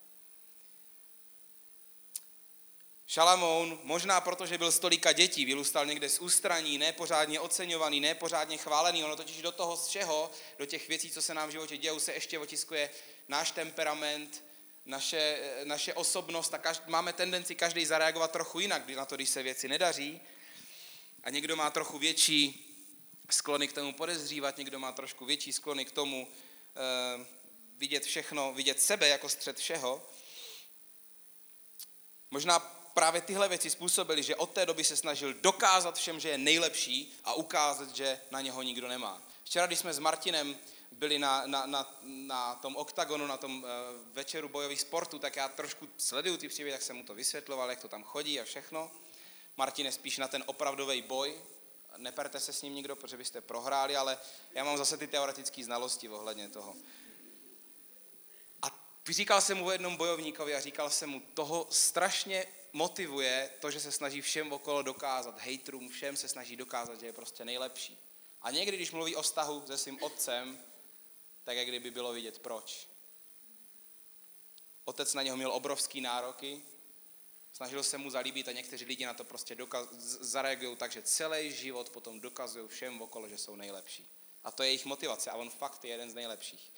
[3.06, 9.04] Šalamoun, možná proto, že byl stolika dětí, vyrůstal někde z ústraní, nepořádně oceňovaný, nepořádně chválený.
[9.04, 12.00] Ono totiž do toho z čeho, do těch věcí, co se nám v životě dějou,
[12.00, 12.90] se ještě otiskuje
[13.28, 14.44] náš temperament,
[14.84, 19.42] naše, naše osobnost a každý, máme tendenci každý zareagovat trochu jinak na to, když se
[19.42, 20.20] věci nedaří.
[21.24, 22.68] A někdo má trochu větší
[23.30, 27.26] sklony k tomu podezřívat, někdo má trošku větší sklony k tomu uh,
[27.78, 30.10] vidět všechno, vidět sebe jako střed všeho.
[32.30, 32.58] Možná
[32.94, 37.18] právě tyhle věci způsobily, že od té doby se snažil dokázat všem, že je nejlepší
[37.24, 39.22] a ukázat, že na něho nikdo nemá.
[39.44, 40.56] Včera, když jsme s Martinem
[40.92, 43.68] byli na, na, na, na tom oktagonu, na tom uh,
[44.12, 47.80] večeru bojových sportů, tak já trošku sleduju ty příběhy, tak jsem mu to vysvětloval, jak
[47.80, 48.90] to tam chodí a všechno.
[49.56, 51.38] Martin je spíš na ten opravdový boj,
[51.96, 54.18] neperte se s ním nikdo, protože byste prohráli, ale
[54.52, 56.74] já mám zase ty teoretické znalosti ohledně toho.
[58.62, 58.66] A
[59.10, 63.92] říkal jsem mu jednom bojovníkovi a říkal jsem mu, toho strašně motivuje to, že se
[63.92, 67.98] snaží všem okolo dokázat, hejtrům, všem se snaží dokázat, že je prostě nejlepší.
[68.42, 70.58] A někdy, když mluví o vztahu se svým otcem,
[71.44, 72.88] tak jak kdyby bylo vidět proč.
[74.84, 76.62] Otec na něho měl obrovský nároky,
[77.52, 79.88] snažil se mu zalíbit a někteří lidi na to prostě dokaz,
[80.20, 84.08] zareagují tak, že celý život potom dokazují všem okolo, že jsou nejlepší.
[84.44, 86.72] A to je jejich motivace a on fakt je jeden z nejlepších.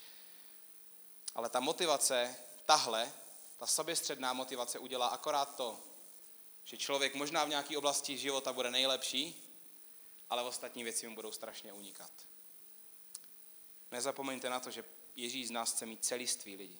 [1.35, 3.13] Ale ta motivace, tahle,
[3.59, 5.81] ta soběstředná motivace udělá akorát to,
[6.65, 9.45] že člověk možná v nějaké oblasti života bude nejlepší,
[10.31, 12.11] ale ostatní věci mu budou strašně unikat.
[13.95, 14.85] Nezapomeňte na to, že
[15.17, 16.79] Ježíš z nás chce mít celiství lidi.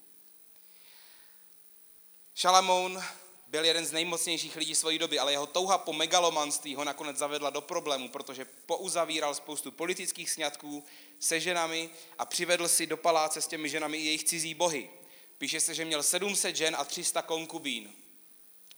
[2.35, 3.03] Šalamoun
[3.47, 7.51] byl jeden z nejmocnějších lidí své doby, ale jeho touha po megalomanství ho nakonec zavedla
[7.51, 10.85] do problému, protože pouzavíral spoustu politických sňatků
[11.21, 14.91] se ženami a přivedl si do paláce s těmi ženami i jejich cizí bohy.
[15.39, 17.93] Píše se, že měl 700 žen a 300 konkubín,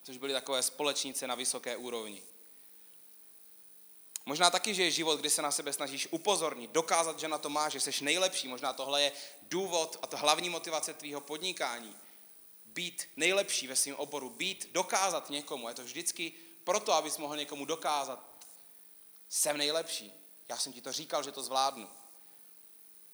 [0.02, 2.22] což byly takové společnice na vysoké úrovni.
[4.26, 7.50] Možná taky, že je život, kdy se na sebe snažíš upozornit, dokázat, že na to
[7.50, 8.48] máš, že jsi nejlepší.
[8.48, 9.12] Možná tohle je
[9.42, 11.96] důvod a to hlavní motivace tvýho podnikání.
[12.64, 15.68] Být nejlepší ve svém oboru, být, dokázat někomu.
[15.68, 16.32] Je to vždycky
[16.64, 18.46] proto, abys mohl někomu dokázat,
[19.28, 20.12] jsem nejlepší.
[20.48, 21.88] Já jsem ti to říkal, že to zvládnu.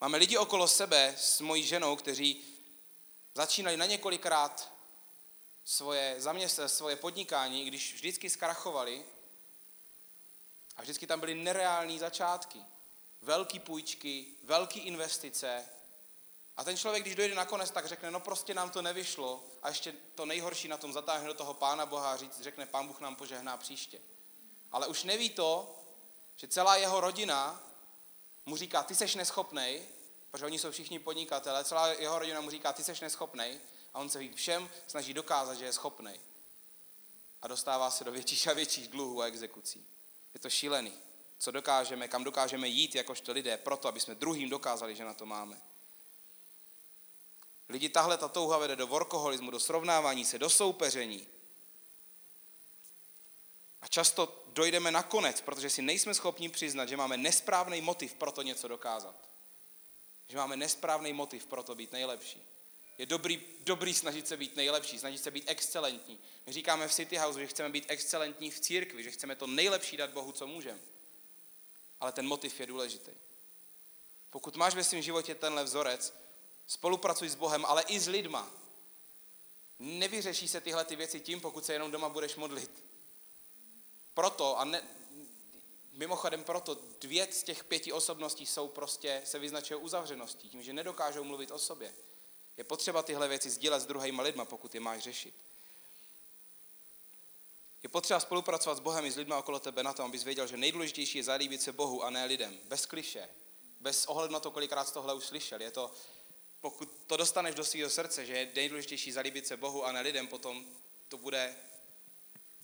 [0.01, 2.45] Máme lidi okolo sebe s mojí ženou, kteří
[3.35, 4.73] začínali na několikrát
[5.65, 9.05] svoje, zaměst, svoje podnikání, když vždycky zkrachovali,
[10.83, 12.59] a vždycky tam byly nereální začátky.
[13.21, 15.65] Velký půjčky, velké investice.
[16.57, 19.45] A ten člověk, když dojde nakonec, tak řekne, no prostě nám to nevyšlo.
[19.63, 22.87] A ještě to nejhorší na tom zatáhne do toho Pána Boha a říct, řekne, Pán
[22.87, 24.01] Bůh nám požehná příště.
[24.73, 25.79] Ale už neví to,
[26.37, 27.63] že celá jeho rodina
[28.47, 29.89] mu říká, ty seš neschopnej,
[30.31, 33.61] protože oni jsou všichni podnikatelé, celá jeho rodina mu říká, ty seš neschopnej,
[33.95, 36.21] a on se všem snaží dokázat, že je schopnej.
[37.43, 39.87] A dostává se do větších a větších dluhů a exekucí.
[40.35, 40.93] Je to šílený.
[41.39, 45.27] Co dokážeme, kam dokážeme jít jakožto lidé, proto, aby jsme druhým dokázali, že na to
[45.27, 45.61] máme.
[47.69, 51.27] Lidi tahle ta touha vede do workoholismu, do srovnávání se, do soupeření.
[53.83, 58.33] A často dojdeme na konec, protože si nejsme schopni přiznat, že máme nesprávný motiv pro
[58.33, 59.15] to něco dokázat.
[60.29, 62.43] Že máme nesprávný motiv pro to být nejlepší.
[62.99, 66.21] Je dobrý, dobrý snažit se být nejlepší, snažit se být excelentní.
[66.47, 69.97] My říkáme v City House, že chceme být excelentní v církvi, že chceme to nejlepší
[69.97, 70.81] dát Bohu, co můžeme.
[72.01, 73.11] Ale ten motiv je důležitý.
[74.31, 76.15] Pokud máš ve svém životě tenhle vzorec,
[76.67, 78.51] spolupracuj s Bohem, ale i s lidma.
[79.79, 82.71] Nevyřeší se tyhle ty věci tím, pokud se jenom doma budeš modlit.
[84.15, 84.83] Proto, a ne,
[85.93, 91.25] mimochodem proto, dvě z těch pěti osobností jsou prostě, se vyznačují uzavřeností, tím, že nedokážou
[91.25, 91.95] mluvit o sobě.
[92.57, 95.35] Je potřeba tyhle věci sdílet s druhýma lidma, pokud je máš řešit.
[97.83, 100.57] Je potřeba spolupracovat s Bohem i s lidmi okolo tebe na tom, abys věděl, že
[100.57, 102.61] nejdůležitější je zalíbit se Bohu a ne lidem.
[102.65, 103.29] Bez kliše.
[103.81, 105.63] Bez ohledu na to, kolikrát tohle už slyšel.
[105.63, 105.93] Je to,
[106.61, 110.27] pokud to dostaneš do svého srdce, že je nejdůležitější zalíbit se Bohu a ne lidem,
[110.29, 110.67] potom
[111.09, 111.57] to bude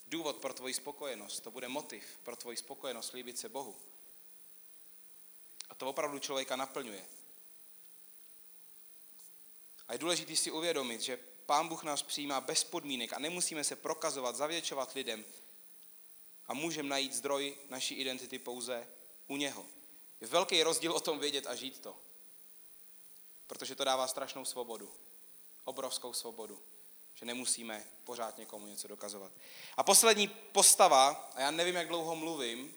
[0.07, 1.41] důvod pro tvoji spokojenost.
[1.41, 3.77] To bude motiv pro tvoji spokojenost líbit se Bohu.
[5.71, 7.05] A to opravdu člověka naplňuje.
[9.89, 13.77] A je důležité si uvědomit, že Pán Bůh nás přijímá bez podmínek a nemusíme se
[13.77, 15.25] prokazovat, zavěčovat lidem
[16.47, 18.89] a můžeme najít zdroj naší identity pouze
[19.27, 19.67] u něho.
[20.21, 21.97] Je velký rozdíl o tom vědět a žít to.
[23.47, 24.95] Protože to dává strašnou svobodu.
[25.65, 26.63] obrovskou svobodu.
[27.15, 29.33] Že nemusíme pořád někomu něco dokazovat.
[29.77, 32.75] A poslední postava, a já nevím, jak dlouho mluvím,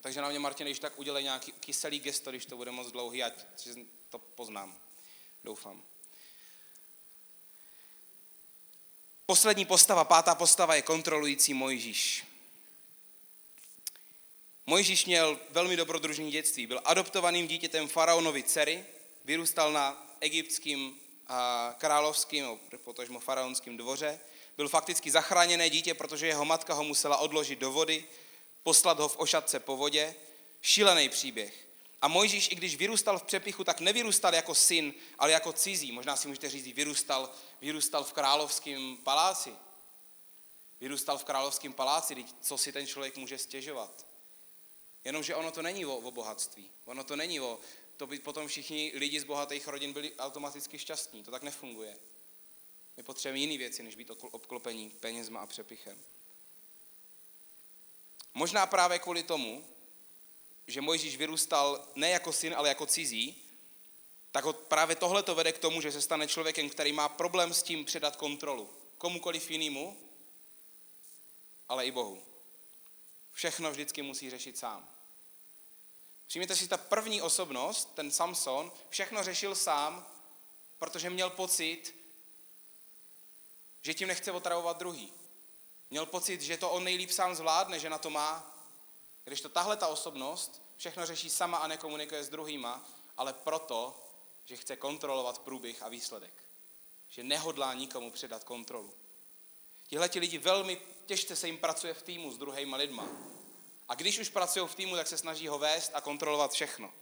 [0.00, 3.22] takže na mě, Martin, když tak udělej nějaký kyselý gesto, když to bude moc dlouhý,
[3.22, 3.34] ať
[4.10, 4.78] to poznám.
[5.44, 5.82] Doufám.
[9.26, 12.24] Poslední postava, pátá postava je kontrolující Mojžíš.
[14.66, 16.66] Mojžíš měl velmi dobrodružný dětství.
[16.66, 18.84] Byl adoptovaným dítětem faraonovi dcery,
[19.24, 21.00] vyrůstal na egyptským
[21.78, 22.44] královským,
[22.84, 24.20] potažmo faraonským dvoře.
[24.56, 28.04] Byl fakticky zachráněné dítě, protože jeho matka ho musela odložit do vody,
[28.62, 30.14] poslat ho v ošatce po vodě.
[30.62, 31.66] Šílený příběh.
[32.04, 35.92] A Mojžíš, i když vyrůstal v přepichu, tak nevyrůstal jako syn, ale jako cizí.
[35.92, 39.54] Možná si můžete říct, vyrůstal, vyrůstal v královském paláci.
[40.80, 44.06] Vyrůstal v královském paláci, co si ten člověk může stěžovat.
[45.04, 46.70] Jenomže ono to není o, o bohatství.
[46.84, 47.60] Ono to není o...
[47.96, 51.22] To by potom všichni lidi z bohatých rodin byli automaticky šťastní.
[51.22, 51.96] To tak nefunguje.
[52.96, 55.98] My potřebujeme jiné věci, než být obklopení penězma a přepichem.
[58.34, 59.64] Možná právě kvůli tomu,
[60.66, 63.44] že Mojžíš vyrůstal ne jako syn, ale jako cizí,
[64.32, 67.62] tak právě tohle to vede k tomu, že se stane člověkem, který má problém s
[67.62, 68.70] tím předat kontrolu.
[68.98, 69.98] Komukoliv jinému,
[71.68, 72.22] ale i Bohu.
[73.32, 74.88] Všechno vždycky musí řešit sám.
[76.26, 80.06] Přijměte si ta první osobnost, ten Samson, všechno řešil sám,
[80.78, 81.96] protože měl pocit,
[83.82, 85.12] že tím nechce otravovat druhý.
[85.90, 88.53] Měl pocit, že to on nejlíp sám zvládne, že na to má.
[89.24, 94.00] Když to tahle ta osobnost všechno řeší sama a nekomunikuje s druhýma, ale proto,
[94.44, 96.44] že chce kontrolovat průběh a výsledek.
[97.08, 98.94] Že nehodlá nikomu předat kontrolu.
[99.86, 103.08] Tihle ti lidi velmi těžce se jim pracuje v týmu s druhýma lidma.
[103.88, 106.92] A když už pracují v týmu, tak se snaží ho vést a kontrolovat všechno.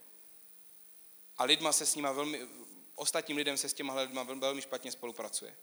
[1.37, 2.47] A lidma se s nima velmi,
[2.95, 5.55] ostatním lidem se s těma lidma velmi špatně spolupracuje.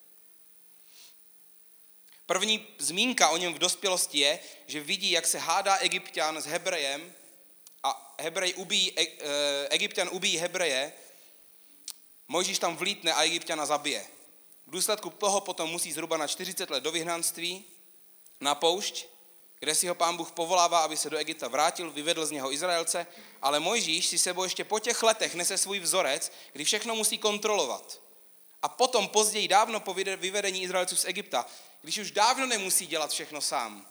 [2.31, 7.13] První zmínka o něm v dospělosti je, že vidí, jak se hádá egyptian s Hebrejem
[7.83, 10.93] a Hebrej ubíjí, e, e, egyptian ubíjí Hebreje,
[12.29, 14.07] Mojžíš tam vlítne a egyptiana zabije.
[14.67, 17.65] V důsledku toho potom musí zhruba na 40 let do vyhnanství
[18.41, 19.07] na poušť,
[19.59, 23.07] kde si ho pán Bůh povolává, aby se do Egypta vrátil, vyvedl z něho Izraelce,
[23.43, 28.01] ale Mojžíš si sebou ještě po těch letech nese svůj vzorec, kdy všechno musí kontrolovat.
[28.63, 31.47] A potom později, dávno po vyvedení Izraelců z Egypta,
[31.83, 33.87] když už dávno nemusí dělat všechno sám,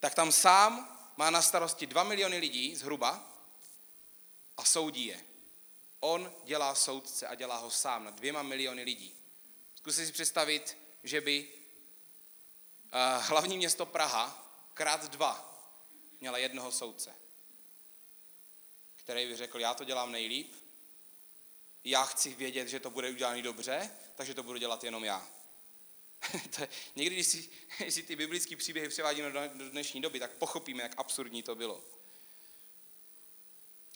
[0.00, 3.32] tak tam sám má na starosti dva miliony lidí zhruba
[4.56, 5.24] a soudí je.
[6.00, 9.14] On dělá soudce a dělá ho sám na dvěma miliony lidí.
[9.74, 15.62] Zkuste si představit, že by uh, hlavní město Praha krát dva
[16.20, 17.14] měla jednoho soudce,
[18.96, 20.54] který by řekl, já to dělám nejlíp,
[21.84, 25.28] já chci vědět, že to bude udělané dobře, takže to budu dělat jenom já.
[26.56, 30.20] to je, někdy, když si, když si ty biblické příběhy převádíme do, do dnešní doby,
[30.20, 31.82] tak pochopíme, jak absurdní to bylo.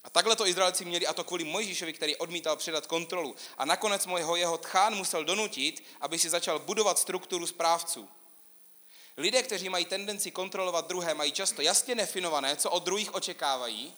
[0.04, 3.36] A takhle to Izraelci měli, a to kvůli Mojžíšovi, který odmítal předat kontrolu.
[3.58, 8.08] A nakonec mojho jeho tchán musel donutit, aby si začal budovat strukturu správců.
[9.16, 13.94] Lidé, kteří mají tendenci kontrolovat druhé, mají často jasně definované, co od druhých očekávají.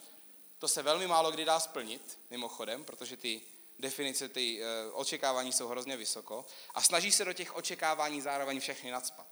[0.59, 3.40] To se velmi málo kdy dá splnit, mimochodem, protože ty
[3.79, 8.91] definice, ty eh, očekávání jsou hrozně vysoko a snaží se do těch očekávání zároveň všechny
[8.91, 9.27] nadspat.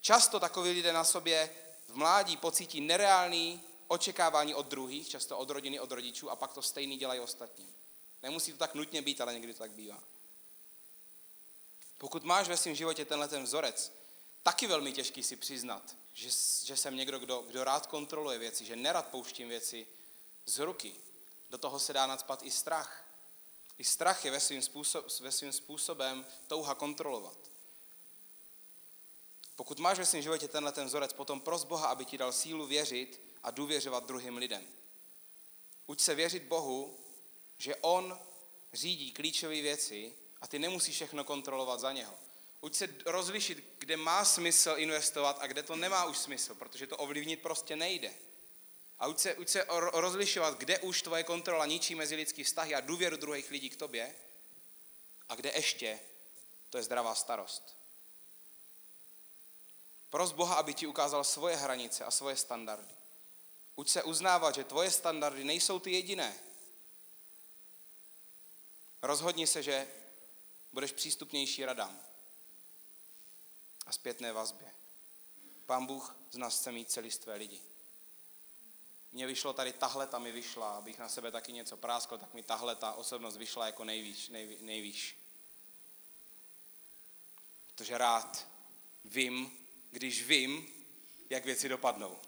[0.00, 1.50] Často takoví lidé na sobě
[1.88, 6.62] v mládí pocítí nereálný očekávání od druhých, často od rodiny, od rodičů a pak to
[6.62, 7.74] stejný dělají ostatní.
[8.22, 10.02] Nemusí to tak nutně být, ale někdy to tak bývá.
[11.98, 13.92] Pokud máš ve svém životě tenhle ten vzorec,
[14.42, 16.28] taky velmi těžký si přiznat, že,
[16.64, 19.86] že jsem někdo, kdo, kdo rád kontroluje věci, že nerad pouštím věci
[20.46, 20.94] z ruky.
[21.50, 23.04] Do toho se dá nadspat i strach.
[23.80, 27.36] I strach je ve svým, způsob, ve svým způsobem touha kontrolovat.
[29.56, 32.66] Pokud máš ve svém životě tenhle ten vzorec, potom pros Boha, aby ti dal sílu
[32.66, 34.66] věřit a důvěřovat druhým lidem.
[35.86, 36.98] Uč se věřit Bohu,
[37.58, 38.18] že On
[38.72, 42.14] řídí klíčové věci a ty nemusíš všechno kontrolovat za něho.
[42.60, 46.96] Uč se rozlišit, kde má smysl investovat a kde to nemá už smysl, protože to
[46.96, 48.14] ovlivnit prostě nejde.
[49.00, 52.80] A uč se, uč se rozlišovat, kde už tvoje kontrola ničí mezi lidský vztahy a
[52.80, 54.14] důvěru druhých lidí k tobě
[55.28, 56.00] a kde ještě
[56.70, 57.76] to je zdravá starost.
[60.10, 62.94] Pros Boha, aby ti ukázal svoje hranice a svoje standardy.
[63.76, 66.38] Uč se uznávat, že tvoje standardy nejsou ty jediné.
[69.02, 69.88] Rozhodni se, že
[70.72, 72.00] budeš přístupnější radám
[73.86, 74.74] a zpětné vazbě.
[75.66, 77.62] Pán Bůh z nás chce mít celistvé lidi.
[79.12, 82.42] Mně vyšlo tady tahle, ta mi vyšla, abych na sebe taky něco práskl, tak mi
[82.42, 85.16] tahle ta osobnost vyšla jako nejvíš, nejví, nejvíš.
[87.74, 88.48] Protože rád
[89.04, 90.72] vím, když vím,
[91.30, 92.18] jak věci dopadnou.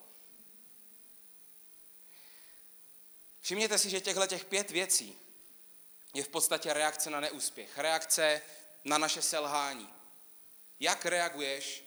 [3.40, 5.18] Všimněte si, že těchto těch pět věcí
[6.14, 8.42] je v podstatě reakce na neúspěch, reakce
[8.84, 9.88] na naše selhání.
[10.80, 11.84] Jak reaguješ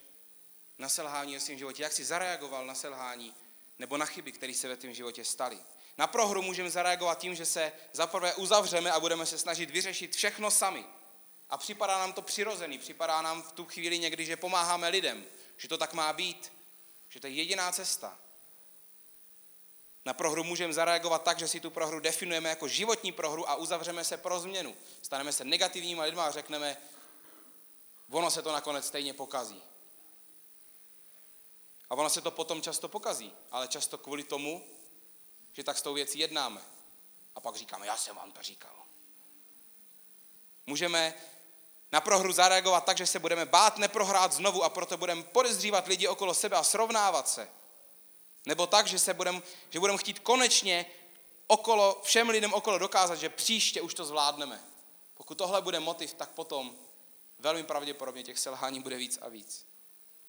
[0.77, 1.83] na selhání ve svém životě?
[1.83, 3.35] Jak jsi zareagoval na selhání
[3.79, 5.59] nebo na chyby, které se ve tvém životě staly?
[5.97, 10.51] Na prohru můžeme zareagovat tím, že se zaprvé uzavřeme a budeme se snažit vyřešit všechno
[10.51, 10.85] sami.
[11.49, 15.25] A připadá nám to přirozený, připadá nám v tu chvíli někdy, že pomáháme lidem,
[15.57, 16.53] že to tak má být,
[17.09, 18.17] že to je jediná cesta.
[20.05, 24.03] Na prohru můžeme zareagovat tak, že si tu prohru definujeme jako životní prohru a uzavřeme
[24.03, 24.75] se pro změnu.
[25.01, 26.77] Staneme se negativníma lidma a řekneme,
[28.09, 29.61] ono se to nakonec stejně pokazí.
[31.89, 34.63] A ono se to potom často pokazí, ale často kvůli tomu,
[35.53, 36.61] že tak s tou věcí jednáme.
[37.35, 38.75] A pak říkáme, já jsem vám to říkal.
[40.67, 41.13] Můžeme
[41.91, 46.07] na prohru zareagovat tak, že se budeme bát neprohrát znovu a proto budeme podezřívat lidi
[46.07, 47.49] okolo sebe a srovnávat se.
[48.45, 50.85] Nebo tak, že, se budeme, že budeme chtít konečně
[51.47, 54.63] okolo, všem lidem okolo dokázat, že příště už to zvládneme.
[55.15, 56.75] Pokud tohle bude motiv, tak potom
[57.39, 59.65] velmi pravděpodobně těch selhání bude víc a víc.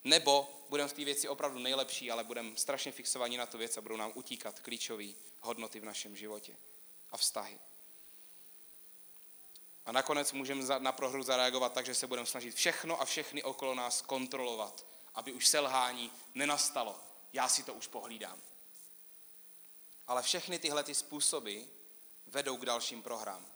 [0.06, 3.80] Nebo budeme v té věci opravdu nejlepší, ale budeme strašně fixovaní na tu věc a
[3.80, 5.04] budou nám utíkat klíčové
[5.40, 6.56] hodnoty v našem životě
[7.10, 7.58] a vztahy.
[9.86, 13.74] A nakonec můžeme na prohru zareagovat tak, že se budeme snažit všechno a všechny okolo
[13.74, 17.00] nás kontrolovat, aby už selhání nenastalo.
[17.32, 18.38] Já si to už pohlídám.
[20.06, 21.60] Ale všechny tyhle ty způsoby
[22.26, 23.46] vedou k dalším prohrám.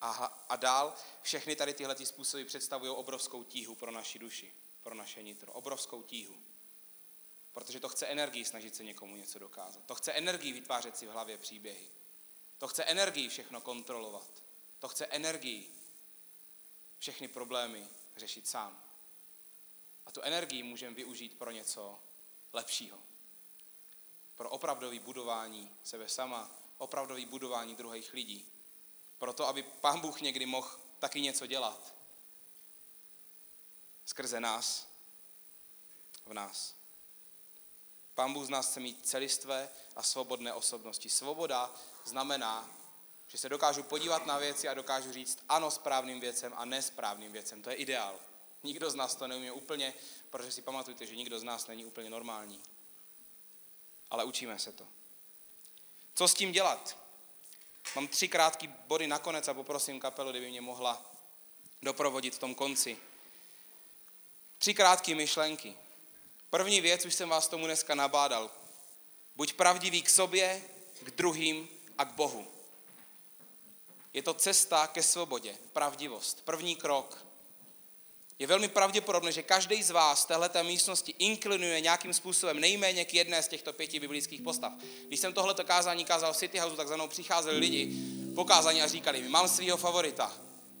[0.00, 0.10] A,
[0.48, 4.52] a dál všechny tady tyhle ty způsoby představují obrovskou tíhu pro naši duši,
[4.86, 5.52] pro naše nitro.
[5.52, 6.36] Obrovskou tíhu.
[7.52, 9.84] Protože to chce energii snažit se někomu něco dokázat.
[9.86, 11.88] To chce energii vytvářet si v hlavě příběhy.
[12.58, 14.42] To chce energii všechno kontrolovat.
[14.78, 15.74] To chce energii
[16.98, 18.82] všechny problémy řešit sám.
[20.06, 21.98] A tu energii můžeme využít pro něco
[22.52, 22.98] lepšího.
[24.36, 28.46] Pro opravdový budování sebe sama, opravdový budování druhých lidí.
[29.18, 31.95] Proto, aby Pán Bůh někdy mohl taky něco dělat.
[34.06, 34.86] Skrze nás,
[36.26, 36.74] v nás.
[38.14, 41.10] Pán Bůh z nás chce mít celistvé a svobodné osobnosti.
[41.10, 42.70] Svoboda znamená,
[43.28, 47.62] že se dokážu podívat na věci a dokážu říct ano správným věcem a nesprávným věcem.
[47.62, 48.18] To je ideál.
[48.62, 49.94] Nikdo z nás to neumí úplně,
[50.30, 52.62] protože si pamatujte, že nikdo z nás není úplně normální.
[54.10, 54.86] Ale učíme se to.
[56.14, 56.96] Co s tím dělat?
[57.94, 61.02] Mám tři krátké body nakonec a poprosím kapelu, kdyby mě mohla
[61.82, 62.98] doprovodit v tom konci.
[64.58, 65.74] Tři krátké myšlenky.
[66.50, 68.50] První věc, už jsem vás tomu dneska nabádal.
[69.36, 70.62] Buď pravdivý k sobě,
[71.02, 72.46] k druhým a k Bohu.
[74.12, 76.44] Je to cesta ke svobodě, pravdivost.
[76.44, 77.26] První krok.
[78.38, 83.14] Je velmi pravděpodobné, že každý z vás v této místnosti inklinuje nějakým způsobem nejméně k
[83.14, 84.72] jedné z těchto pěti biblických postav.
[85.08, 87.96] Když jsem tohleto kázání kázal v City House, tak za mnou přicházeli lidi
[88.34, 90.32] po kázání a říkali mi, mám svého favorita.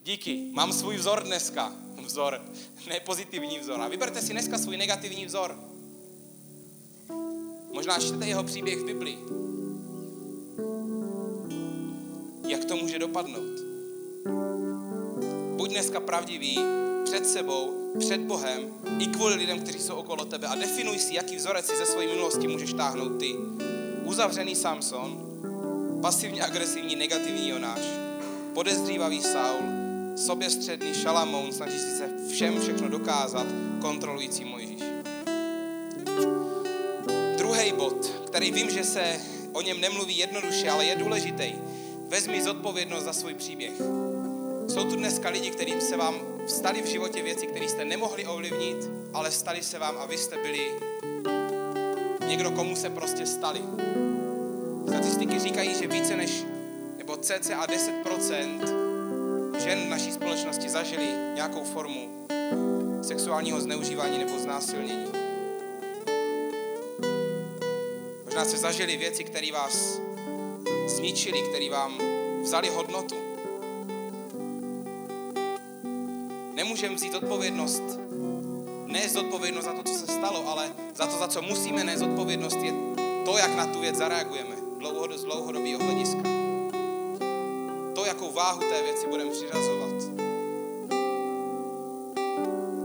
[0.02, 1.85] Díky, mám svůj vzor dneska.
[2.06, 2.40] Vzor,
[2.88, 3.80] ne pozitivní vzor.
[3.80, 5.58] A vyberte si dneska svůj negativní vzor.
[7.72, 9.18] Možná čtete jeho příběh v Biblii.
[12.48, 13.60] Jak to může dopadnout?
[15.56, 16.58] Buď dneska pravdivý
[17.04, 18.60] před sebou, před Bohem,
[18.98, 22.06] i kvůli lidem, kteří jsou okolo tebe a definuj si, jaký vzorec si ze své
[22.06, 23.36] minulosti můžeš táhnout ty.
[24.04, 25.20] Uzavřený Samson,
[26.02, 27.80] pasivně agresivní negativní Jonáš,
[28.54, 29.85] podezřívavý Saul,
[30.16, 33.46] soběstředný Šalamoun, snaží si se všem všechno dokázat,
[33.80, 34.82] kontrolující Mojžíš.
[37.36, 39.20] Druhý bod, který vím, že se
[39.52, 41.52] o něm nemluví jednoduše, ale je důležitý.
[42.08, 43.72] Vezmi zodpovědnost za svůj příběh.
[44.68, 46.14] Jsou tu dneska lidi, kterým se vám
[46.46, 48.76] vstali v životě věci, které jste nemohli ovlivnit,
[49.12, 50.70] ale stali se vám a vy jste byli
[52.28, 53.60] někdo, komu se prostě stali.
[54.88, 56.44] Statistiky říkají, že více než,
[56.98, 58.85] nebo cca 10%
[59.58, 62.26] žen v naší společnosti zažili nějakou formu
[63.02, 65.12] sexuálního zneužívání nebo znásilnění.
[68.24, 69.98] Možná jste zažili věci, které vás
[70.86, 71.98] zničili, které vám
[72.42, 73.14] vzali hodnotu.
[76.54, 77.82] Nemůžeme vzít odpovědnost,
[78.86, 82.58] ne zodpovědnost za to, co se stalo, ale za to, za co musíme nést odpovědnost,
[82.62, 82.72] je
[83.24, 84.56] to, jak na tu věc zareagujeme
[85.24, 86.45] dlouhodobého hlediska.
[88.36, 89.94] Váhu té věci budeme přiřazovat.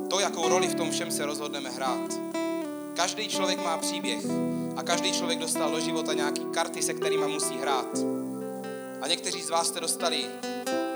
[0.09, 2.19] To, jakou roli v tom všem se rozhodneme hrát.
[2.95, 4.25] Každý člověk má příběh
[4.75, 7.97] a každý člověk dostal do života nějaký karty, se kterými musí hrát.
[9.01, 10.25] A někteří z vás jste dostali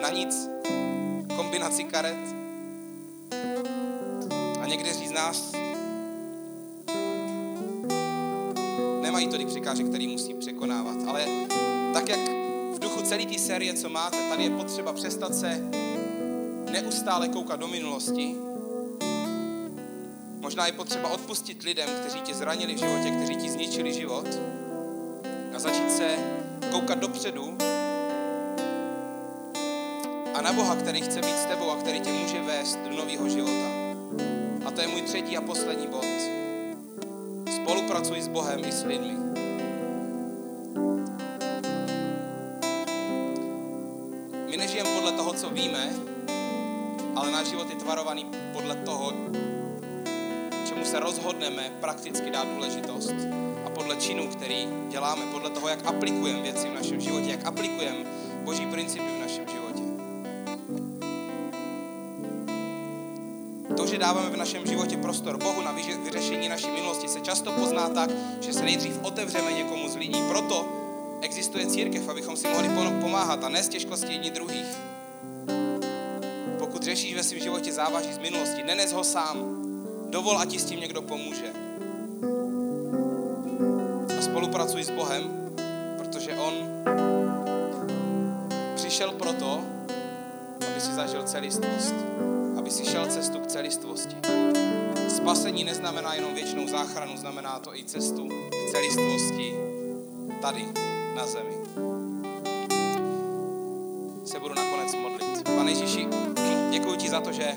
[0.01, 0.49] na nic
[1.35, 2.35] kombinaci karet.
[4.61, 5.51] A někteří z nás
[9.01, 10.97] nemají tolik překážek, který musí překonávat.
[11.07, 11.25] Ale
[11.93, 12.44] tak, jak
[13.05, 15.61] celé té série, co máte, tady je potřeba přestat se
[16.71, 18.35] neustále koukat do minulosti.
[20.39, 24.27] Možná je potřeba odpustit lidem, kteří tě zranili v životě, kteří ti zničili život
[25.55, 26.17] a začít se
[26.71, 27.57] koukat dopředu
[30.33, 33.29] a na Boha, který chce být s tebou a který tě může vést do nového
[33.29, 33.67] života.
[34.65, 36.05] A to je můj třetí a poslední bod.
[37.55, 39.44] Spolupracuj s Bohem i s lidmi.
[44.55, 45.93] My nežijeme podle toho, co víme,
[47.15, 49.13] ale náš život je tvarovaný podle toho,
[50.67, 53.13] čemu se rozhodneme prakticky dát důležitost
[53.65, 58.05] a podle činů, který děláme, podle toho, jak aplikujeme věci v našem životě, jak aplikujeme
[58.43, 59.83] boží principy v našem životě.
[63.77, 65.71] To, že dáváme v našem životě prostor Bohu na
[66.03, 68.09] vyřešení naší minulosti, se často pozná tak,
[68.41, 70.23] že se nejdřív otevřeme někomu z lidí.
[70.29, 70.74] Proto
[71.25, 72.69] existuje církev, abychom si mohli
[73.01, 74.77] pomáhat a nést těžkosti jedni druhých.
[76.59, 79.37] Pokud řešíš ve svém životě závaží z minulosti, nenes ho sám.
[80.09, 81.53] Dovol, ať ti s tím někdo pomůže.
[84.17, 85.23] A spolupracuj s Bohem,
[85.97, 86.53] protože On
[88.75, 89.61] přišel proto,
[90.71, 91.95] aby si zažil celistvost,
[92.57, 94.15] aby si šel cestu k celistvosti.
[95.07, 99.53] Spasení neznamená jenom věčnou záchranu, znamená to i cestu k celistvosti
[100.41, 101.55] tady na zemi.
[104.25, 105.43] Se budu nakonec modlit.
[105.55, 106.07] Pane Ježíši,
[106.71, 107.55] děkuji ti za to, že,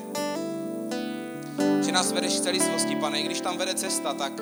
[1.84, 3.20] že nás vedeš v celistvosti, pane.
[3.20, 4.32] I když tam vede cesta, tak,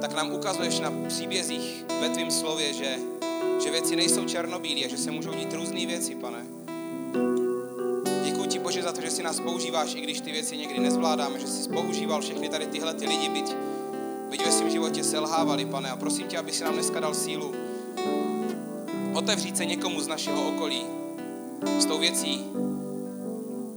[0.00, 2.96] tak nám ukazuješ na příbězích ve tvém slově, že,
[3.64, 6.46] že věci nejsou černobílé že se můžou dít různé věci, pane.
[8.24, 11.38] Děkuji ti, Bože, za to, že si nás používáš, i když ty věci někdy nezvládáme,
[11.38, 13.54] že jsi používal všechny tady tyhle ty lidi, byť,
[14.30, 15.90] byť ve svém životě selhávali, pane.
[15.90, 17.67] A prosím tě, aby si nám dneska dal sílu
[19.18, 20.86] otevřít se někomu z našeho okolí
[21.78, 22.44] s tou věcí,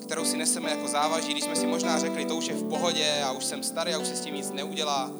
[0.01, 3.21] kterou si neseme jako závaží, když jsme si možná řekli, to už je v pohodě
[3.25, 5.11] a už jsem starý a už se s tím nic neudělá.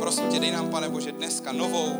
[0.00, 1.92] Prosím tě, dej nám, pane Bože, dneska novou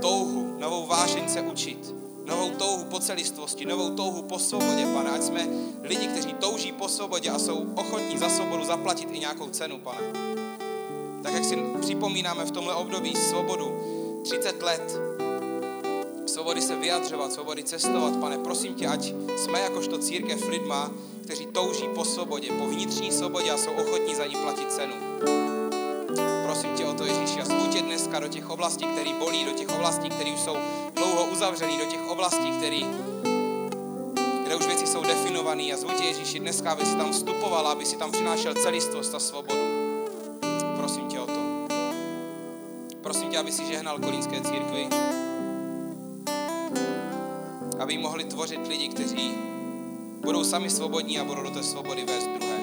[0.00, 1.94] touhu, novou vášeň se učit,
[2.24, 5.10] novou touhu po celistvosti, novou touhu po svobodě, pane.
[5.10, 5.48] Ať jsme
[5.82, 10.06] lidi, kteří touží po svobodě a jsou ochotní za svobodu zaplatit i nějakou cenu, pane.
[11.22, 13.72] Tak jak si připomínáme v tomhle období svobodu,
[14.22, 15.00] 30 let,
[16.26, 18.16] svobody se vyjadřovat, svobody cestovat.
[18.16, 20.90] Pane, prosím tě, ať jsme jakožto církev lidma,
[21.24, 24.94] kteří touží po svobodě, po vnitřní svobodě a jsou ochotní za ní platit cenu.
[26.44, 29.68] Prosím tě o to, Ježíši, a tě dneska do těch oblastí, které bolí, do těch
[29.68, 30.56] oblastí, které už jsou
[30.94, 32.80] dlouho uzavřený, do těch oblastí, které
[34.44, 37.84] kde už věci jsou definované a zvu tě, Ježíši, dneska, aby si tam vstupovala, aby
[37.84, 39.60] si tam přinášel celistvost a svobodu.
[40.76, 41.40] Prosím tě o to.
[43.02, 44.88] Prosím tě, aby si žehnal kolínské církvi,
[47.84, 49.30] aby mohli tvořit lidi, kteří
[50.20, 52.53] budou sami svobodní a budou do té svobody vést druhé.